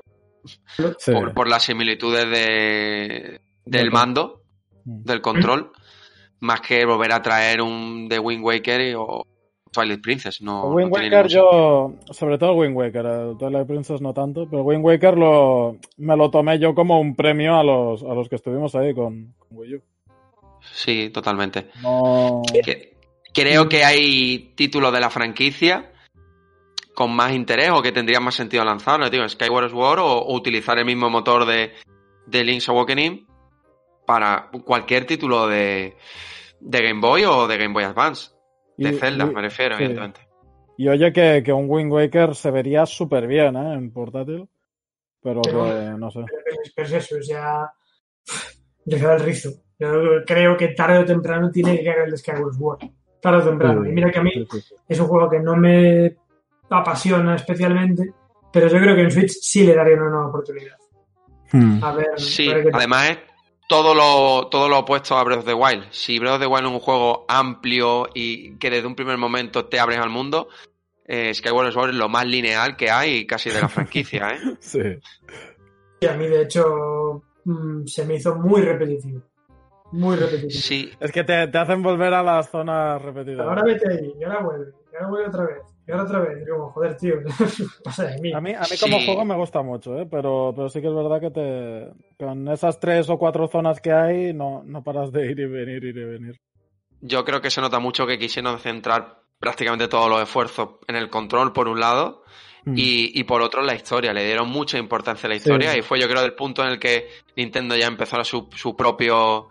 [0.98, 1.12] Sí.
[1.12, 4.42] por, por las similitudes de, del mando,
[4.86, 5.04] Mm.
[5.04, 5.72] del control,
[6.40, 9.26] más que volver a traer un de Wind Waker y- o,
[9.72, 10.42] Twilight Princess.
[10.42, 14.84] No, Wind no Waker yo, sobre todo Wind Waker, Twilight Princess no tanto, pero Wind
[14.84, 18.74] Waker lo, me lo tomé yo como un premio a los, a los que estuvimos
[18.76, 19.82] ahí con, con Wii U.
[20.74, 21.68] Sí, totalmente.
[21.84, 22.42] No...
[22.64, 22.96] Que-
[23.34, 25.89] creo que hay títulos de la franquicia
[27.00, 30.78] con más interés o que tendrían más sentido lanzarlo, digo, Skyward Sword o, o utilizar
[30.80, 31.72] el mismo motor de,
[32.28, 33.26] de Link's Awakening
[34.06, 35.96] para cualquier título de,
[36.60, 38.32] de Game Boy o de Game Boy Advance.
[38.76, 39.84] De Y- Zelda, y- me refiero, sí.
[39.84, 40.28] evidentemente.
[40.78, 43.74] Y oye que, que un Wind Waker se vería súper bien, ¿eh?
[43.76, 44.50] En portátil.
[45.24, 46.20] Pero Pero- que, no sé.
[46.76, 47.66] Pero, es eso, es ya.
[48.86, 49.52] Le queda el rizo.
[49.80, 49.88] Yo
[50.28, 52.80] creo que tarde o temprano tiene que caer el de Skyward Sword.
[53.22, 53.84] Tarde o temprano.
[53.84, 54.76] Sí, Y mira que a mí sí, sí, sí.
[54.90, 56.18] es un juego que no me
[56.70, 58.14] apasiona especialmente,
[58.52, 60.76] pero yo creo que en Switch sí le daría una nueva oportunidad.
[61.52, 61.84] Hmm.
[61.84, 63.18] A ver, Sí, además es
[63.68, 65.86] todo lo, todo lo opuesto a Breath of the Wild.
[65.92, 69.66] Si Breath of the Wild es un juego amplio y que desde un primer momento
[69.66, 70.50] te abres al mundo,
[71.06, 74.40] eh, Skyward Sword es lo más lineal que hay casi de la franquicia, ¿eh?
[74.60, 74.80] Sí.
[76.02, 79.22] Y a mí, de hecho, mm, se me hizo muy repetitivo.
[79.92, 80.52] Muy repetitivo.
[80.52, 83.46] Sí, Es que te, te hacen volver a las zonas repetidas.
[83.46, 86.44] Ahora vete ahí, y ahora vuelve, y ahora vuelve otra vez, y ahora otra vez.
[86.46, 87.16] Y como, joder, tío,
[87.84, 88.32] pasa de mí.
[88.34, 88.80] A mí, a mí Sí.
[88.80, 90.08] como juego me gusta mucho, ¿eh?
[90.10, 93.92] pero, pero sí que es verdad que te con esas tres o cuatro zonas que
[93.92, 96.40] hay no, no paras de ir y venir, ir y venir.
[97.02, 101.10] yo creo que se nota mucho que quisieron centrar prácticamente todos los esfuerzos en el
[101.10, 102.24] control, por un lado,
[102.66, 102.74] Mm.
[102.76, 104.12] y, y por otro en la historia.
[104.12, 105.80] Le dieron mucha importancia a la historia Sí.
[105.80, 108.76] y fue yo creo el punto en el que Nintendo ya empezó a su, su
[108.76, 109.48] propio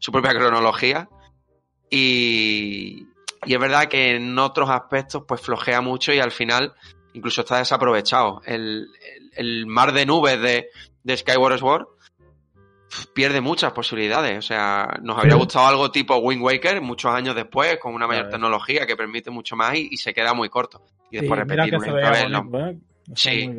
[0.00, 1.08] su propia cronología.
[1.90, 3.06] Y,
[3.46, 6.74] y es verdad que en otros aspectos pues flojea mucho y al final
[7.12, 8.40] incluso está desaprovechado.
[8.44, 10.68] El, el- el mar de nubes de,
[11.02, 11.86] de Skyward Sword
[13.14, 14.38] pierde muchas posibilidades.
[14.38, 15.38] O sea, nos habría Sí.
[15.38, 19.56] gustado algo tipo Wind Waker muchos años después, con una mayor tecnología que permite mucho
[19.56, 20.82] más y, y se queda muy corto.
[21.10, 22.78] Y Sí, después mira repetir una y otra vez bonito, ¿eh?
[23.14, 23.50] Sí.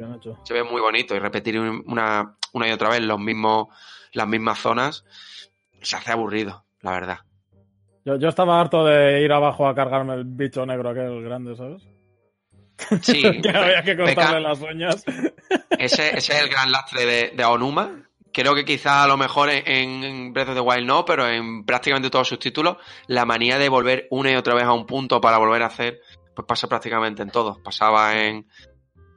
[0.44, 3.68] se ve muy bonito y repetir un- una, una y otra vez los mismos,
[4.14, 5.04] las mismas zonas
[5.82, 7.20] se hace aburrido, la verdad.
[8.06, 11.88] Yo, yo estaba harto de ir abajo a cargarme el bicho negro aquel grande, ¿sabes?
[13.02, 15.04] Sí, que había que cortarle las uñas.
[15.78, 18.08] ese, ese es el gran lastre de, de Aonuma.
[18.34, 21.66] Creo que quizá a lo mejor en, en Breath of the Wild no, pero en
[21.66, 25.20] prácticamente todos sus títulos, la manía de volver una y otra vez a un punto
[25.20, 26.00] para volver a hacer,
[26.34, 27.60] pues pasa prácticamente en todos.
[27.60, 28.48] Pasaba en,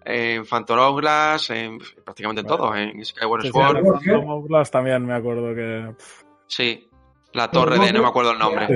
[0.04, 2.64] en Phantom Hourglass, en prácticamente en Bueno.
[2.64, 5.94] todos, en Skyward Sí, sí, Sword, en Phantom Hourglass también me acuerdo que...
[6.48, 6.88] sí.
[7.34, 8.66] La torre de, no me acuerdo el nombre.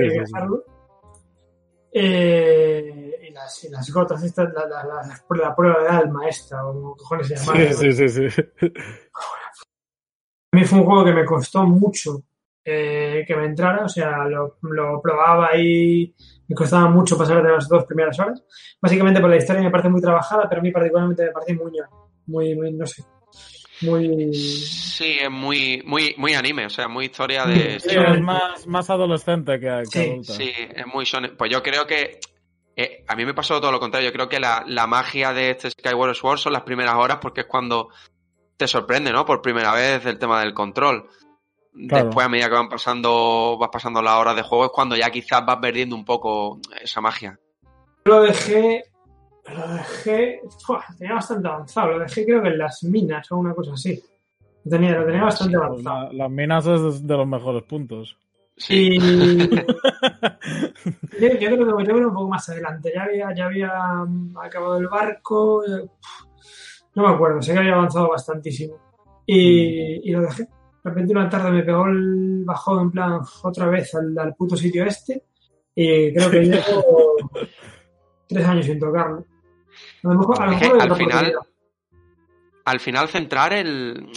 [1.91, 5.01] Eh, y, las, y las gotas, estas, la, la, la,
[5.37, 7.53] la prueba de alma esta, o como cojones se llama.
[7.73, 8.41] Sí, sí, sí, sí.
[10.51, 12.23] A mí fue un juego que me costó mucho
[12.65, 16.13] eh, que me entrara, o sea, lo, lo probaba y
[16.47, 18.43] me costaba mucho pasar de las dos primeras horas.
[18.81, 21.71] Básicamente por la historia me parece muy trabajada, pero a mí particularmente me parece muy,
[22.27, 23.03] muy, muy, no sé,
[23.81, 24.33] muy...
[24.33, 27.79] Sí, es muy, muy, muy anime, o sea, muy historia de...
[27.79, 30.33] Sí, es más, más adolescente que, que Sí, adulta.
[30.33, 31.35] Sí, es muy shonen.
[31.37, 32.19] Pues yo creo que.
[32.75, 34.09] eh, a mí me pasó todo lo contrario.
[34.09, 37.41] Yo creo que la, la magia de este Skyward Sword son las primeras horas porque
[37.41, 37.89] es cuando
[38.57, 39.25] te sorprende, ¿no?
[39.25, 41.09] Por primera vez el tema del control.
[41.87, 42.05] Claro.
[42.05, 45.09] Después, a medida que van pasando, vas pasando las horas de juego, es cuando ya
[45.11, 47.39] quizás vas perdiendo un poco esa magia.
[48.05, 48.83] Lo dejé,
[49.53, 50.83] lo dejé, ¡fua!
[50.97, 54.01] tenía bastante avanzado, lo dejé creo que en las minas o una cosa así.
[54.65, 56.03] Lo tenía, lo tenía bastante avanzado.
[56.07, 58.17] la- las minas es de los mejores puntos.
[58.57, 58.97] Sí.
[58.97, 58.99] Y
[61.21, 62.91] yo, yo creo que voy a ver un poco más adelante.
[62.93, 63.71] Ya había, ya había
[64.05, 65.63] mm, acabado el barco.
[65.65, 65.85] eh,
[66.95, 68.75] No me acuerdo, sé que había avanzado bastantísimo.
[69.25, 70.43] Y, y lo dejé.
[70.43, 74.55] De repente una tarde me pegó el bajón en plan otra vez al, al puto
[74.57, 75.23] sitio este.
[75.75, 77.15] Y creo que llevo
[78.27, 79.23] tres años sin tocarlo.
[80.03, 81.33] A lo mejor, a lo Es que mejor al final-
[82.65, 84.11] al final centrar el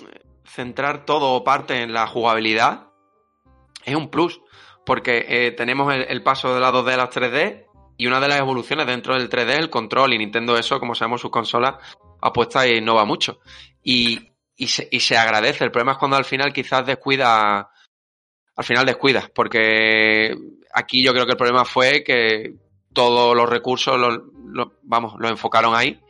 [0.44, 2.88] centrar todo o parte en la jugabilidad
[3.84, 4.40] es un plus
[4.84, 8.28] porque eh, tenemos el, el paso de la 2D a las 3D y una de
[8.28, 11.76] las evoluciones dentro del 3D es el control y Nintendo eso como sabemos sus consolas
[12.20, 13.40] apuesta e innova mucho.
[13.82, 15.64] Y, y, se, y se agradece.
[15.64, 17.70] El problema es cuando al final quizás descuida
[18.54, 20.36] al final descuidas porque
[20.74, 22.54] aquí yo creo que el problema fue que
[22.92, 26.00] todos los recursos los, los- vamos los enfocaron ahí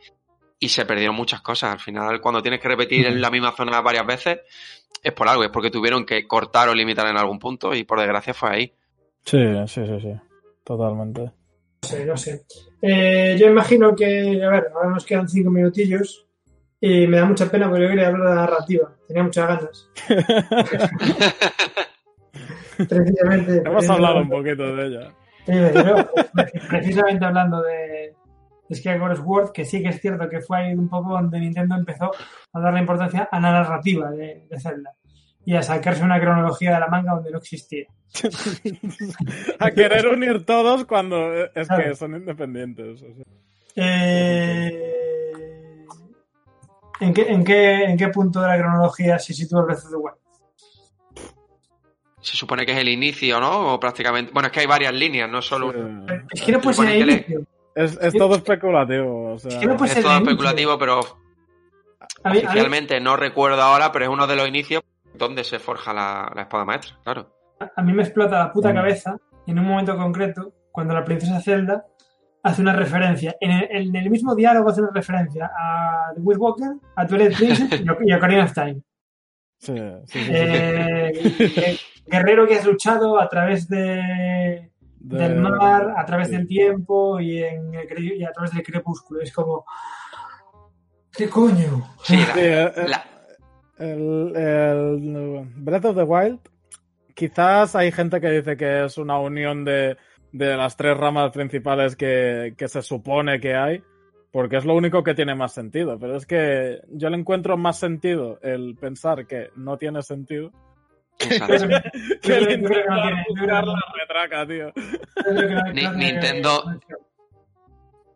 [0.59, 1.71] y se perdieron muchas cosas.
[1.73, 4.39] Al final, cuando tienes que repetir en la misma zona varias veces,
[5.01, 7.99] es por algo, es porque tuvieron que cortar o limitar en algún punto y por
[7.99, 8.73] desgracia fue ahí.
[9.25, 10.13] Sí, sí, sí, sí.
[10.63, 11.21] Totalmente.
[11.21, 12.45] No sé, no sé.
[12.81, 16.25] Eh, yo imagino que, a ver, ahora nos quedan cinco minutillos
[16.79, 18.95] y me da mucha pena porque yo quería hablar de la narrativa.
[19.07, 19.89] Tenía muchas ganas.
[22.77, 23.61] Precisamente.
[23.65, 25.11] Hemos hablado un poquito de ella.
[25.45, 26.09] Pero,
[26.69, 28.13] precisamente hablando de,
[28.73, 31.75] de Skyward Sword, que sí que es cierto que fue ahí un poco donde Nintendo
[31.75, 32.11] empezó
[32.53, 34.91] a darle importancia a la narrativa de, de Zelda
[35.45, 37.85] y a sacarse una cronología de la manga donde no existía.
[39.59, 41.83] a querer unir todos cuando es Claro.
[41.83, 43.01] que son independientes.
[43.01, 43.23] o sea.
[43.75, 45.85] Eh,
[46.99, 49.95] ¿en, qué, en, qué, ¿En qué punto de la cronología se sitúa Breath of the
[49.97, 50.15] Wild?
[52.21, 53.73] Se supone que es el inicio, ¿no?
[53.73, 54.31] O prácticamente.
[54.31, 55.73] Bueno, es que hay varias líneas, no solo.
[55.73, 55.77] Sí.
[55.79, 56.25] una.
[56.31, 57.45] Es que no puede Se ser el que le- inicio.
[57.75, 59.33] Es, es todo especulativo.
[59.33, 59.85] O sea, Es no todo
[60.17, 60.99] especulativo, pero
[62.23, 64.83] A mí- a mí- oficialmente no recuerdo ahora, pero es uno de los inicios
[65.15, 67.29] donde se forja la, la espada maestra, claro.
[67.75, 68.75] a mí me explota la puta Mm.
[68.75, 69.17] cabeza
[69.47, 71.85] en un momento concreto cuando la princesa Zelda
[72.41, 73.35] hace una referencia.
[73.39, 77.37] En el, en el mismo diálogo hace una referencia a The Wind Walker, a Twilight
[77.37, 78.81] Princess y a- Ocarina of Time.
[79.59, 80.31] sí, sí, sí, sí.
[80.33, 81.11] Eh,
[81.55, 84.71] gue- guerrero que has luchado a través de,
[85.03, 86.37] De- del mar, a través sí.
[86.37, 89.21] del tiempo y, en el cre- y a través del crepúsculo.
[89.21, 89.65] Es como...
[91.15, 91.83] ¿Qué coño?
[92.03, 93.05] Sí, la- Sí, eh, eh, la-
[93.77, 96.39] el, el Breath of the Wild,
[97.13, 99.97] quizás hay gente que dice que es una unión de,
[100.31, 103.83] de las tres ramas principales que, que se supone que hay,
[104.31, 105.99] porque es lo único que tiene más sentido.
[105.99, 110.51] Pero es que yo le encuentro más sentido el pensar que no tiene sentido
[111.19, 111.67] exacto.
[112.23, 114.71] La retraca, tío.
[115.73, 116.79] Nintendo-.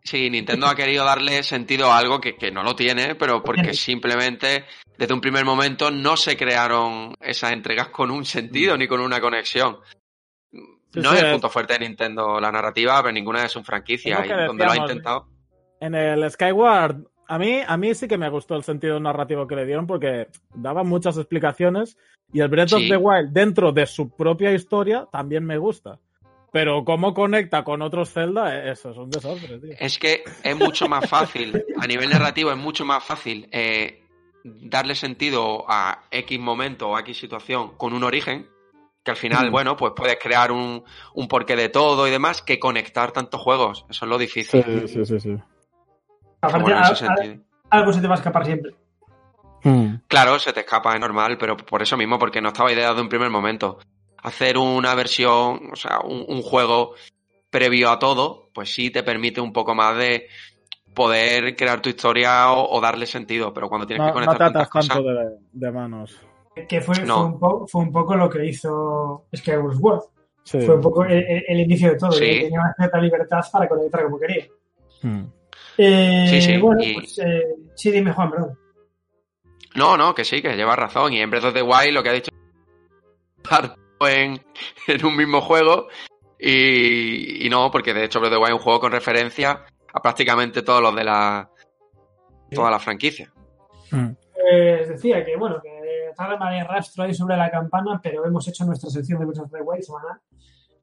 [0.04, 3.74] Sí, Nintendo ha querido darle sentido a algo que, que no lo tiene, pero porque
[3.74, 4.64] simplemente
[4.98, 9.20] desde un primer momento no se crearon esas entregas con un sentido ni con una
[9.20, 9.80] conexión.
[10.94, 14.26] No sí, es el punto fuerte de Nintendo la narrativa, pero ninguna de sus franquicias.
[14.48, 15.28] Donde lo ha intentado.
[15.80, 19.56] En el Skyward, a mí, a mí sí que me gustó el sentido narrativo que
[19.56, 21.98] le dieron porque daba muchas explicaciones
[22.34, 22.90] y el Breath of Sí.
[22.90, 26.00] the Wild dentro de su propia historia también me gusta.
[26.52, 29.74] Pero cómo conecta con otros Zelda, eh, eso es un desastre, tío.
[29.80, 34.02] Es que es mucho más fácil, a nivel narrativo es mucho más fácil eh,
[34.44, 38.48] darle sentido a X momento o a X situación con un origen,
[39.04, 39.52] que al final, Mm.
[39.52, 40.84] bueno, pues puedes crear un,
[41.16, 43.86] un porqué de todo y demás, que conectar tantos juegos.
[43.90, 44.64] Eso es lo difícil.
[44.88, 45.38] sí, sí, sí.
[46.42, 47.44] Aparte, Bueno, en a- ese a- sentido.
[47.70, 48.76] algo se te va a escapar siempre.
[50.08, 53.02] Claro, se te escapa, es normal, pero por eso mismo, porque no estaba ideado de
[53.02, 53.80] un primer momento.
[54.24, 56.94] Hacer una versión, o sea, un, un juego
[57.50, 60.28] previo a todo, pues sí te permite un poco más de
[60.94, 64.38] poder crear tu historia o, o darle sentido, pero cuando tienes No, que no conectar
[64.38, 64.96] te atas tantas cosas...
[64.96, 66.18] tanto de, de manos.
[66.68, 67.16] Que fue, No.
[67.18, 70.02] fue, un po- fue un poco lo que hizo Skyward Sword.
[70.44, 70.62] Sí.
[70.62, 72.12] Fue un poco el, el- el inicio de todo.
[72.14, 72.20] Sí.
[72.26, 74.46] que Tenía una cierta libertad para conectar como quería.
[75.04, 75.24] Mm.
[75.78, 77.44] Eh, Sí, sí, Bueno, y- pues eh,
[77.76, 78.60] sí, dime Juan, perdón.
[79.76, 81.14] No, no, que sí, que lleva razón.
[81.14, 82.32] Y en Breath of the Wild lo que ha dicho
[84.02, 84.42] en,
[84.88, 85.88] en un mismo juego.
[86.40, 89.66] Y, y no, porque de hecho Breath of the Wild es un juego con referencia
[89.94, 91.50] a prácticamente todos los de la
[92.52, 93.32] toda la franquicia.
[93.92, 94.10] Mm.
[94.50, 98.66] Eh, decía que, bueno, que tarde María Rastro ahí sobre la campana, pero hemos hecho
[98.66, 100.20] nuestra sección de Breath of the Wild semanal.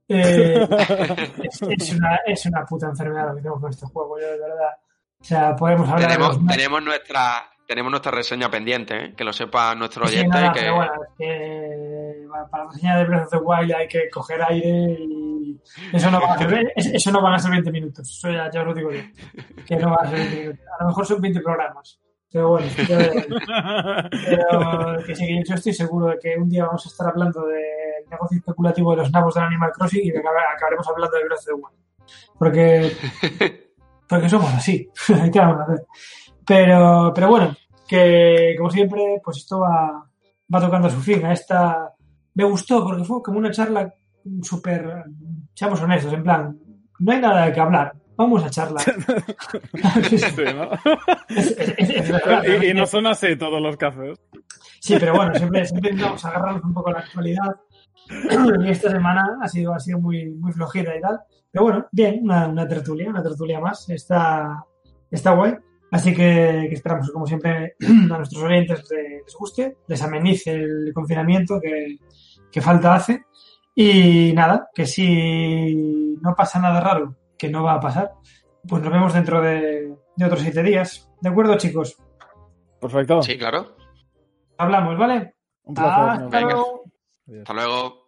[0.06, 0.68] Eh,
[1.42, 4.38] es, es una, es una puta enfermedad lo que tenemos con este juego, yo de
[4.38, 4.70] verdad.
[5.24, 9.14] O sea, podemos hablar de Tenemos, los- tenemos nuestra tenemos nuestra reseña pendiente, ¿eh?
[9.16, 10.36] que lo sepa nuestro Sí, oyente.
[10.38, 10.60] nada, que...
[10.60, 14.10] pero bueno, es que va- para la reseña de Breath of the Wild hay que
[14.10, 15.58] coger aire y
[15.94, 18.06] eso no, va a ser, es- eso no van a ser 20 minutos.
[18.10, 19.00] Eso ya, ya os lo digo yo.
[19.66, 20.60] Que no va a ser 20 minutos.
[20.78, 22.00] A lo mejor son 20 programas.
[22.30, 23.24] Pero bueno, veremos.
[24.10, 27.46] pero que sí, que yo estoy seguro de que un día vamos a estar hablando
[27.46, 31.38] del negocio especulativo de los nabos del Animal Crossing y que acabaremos hablando de Breath
[31.38, 31.78] of the Wild.
[32.38, 32.92] Porque,
[34.08, 34.88] porque somos así.
[35.32, 35.86] ¿Qué vamos a hacer?
[36.46, 37.56] Pero, pero bueno,
[37.88, 40.04] que como siempre, pues esto va,
[40.54, 41.24] va tocando a su fin.
[41.24, 41.92] A esta
[42.34, 43.92] me gustó porque fue como una charla
[44.42, 45.04] súper,
[45.54, 46.58] seamos honestos, en plan,
[46.98, 48.82] no hay nada de que hablar, vamos a charlar.
[50.08, 50.70] Sí, ¿no?
[51.28, 54.18] Es- es- es- es verdad, y, y no son así todos los cafés.
[54.80, 57.56] Sí, pero bueno, siempre, siempre intentamos agarrarnos un poco a la actualidad.
[58.64, 61.20] Y esta semana ha sido, ha sido muy, muy flojita y tal.
[61.54, 63.88] Pero bueno, bien, una, una tertulia, una tertulia más.
[63.88, 64.64] Está,
[65.08, 65.54] está guay.
[65.92, 67.76] Así que, que esperamos, como siempre,
[68.10, 71.98] a nuestros oyentes les, les guste, les amenice el confinamiento que,
[72.50, 73.26] que falta hace.
[73.72, 78.10] Y nada, que si no pasa nada raro, que no va a pasar,
[78.68, 81.08] pues nos vemos dentro de, de otros siete días.
[81.20, 81.96] ¿De acuerdo, chicos?
[82.80, 83.22] Perfecto.
[83.22, 83.76] Sí, claro.
[84.58, 85.36] Hablamos, ¿vale?
[85.62, 86.24] Un placer.
[86.24, 86.82] Hasta luego.
[87.28, 87.38] Adiós.
[87.42, 88.03] Hasta luego.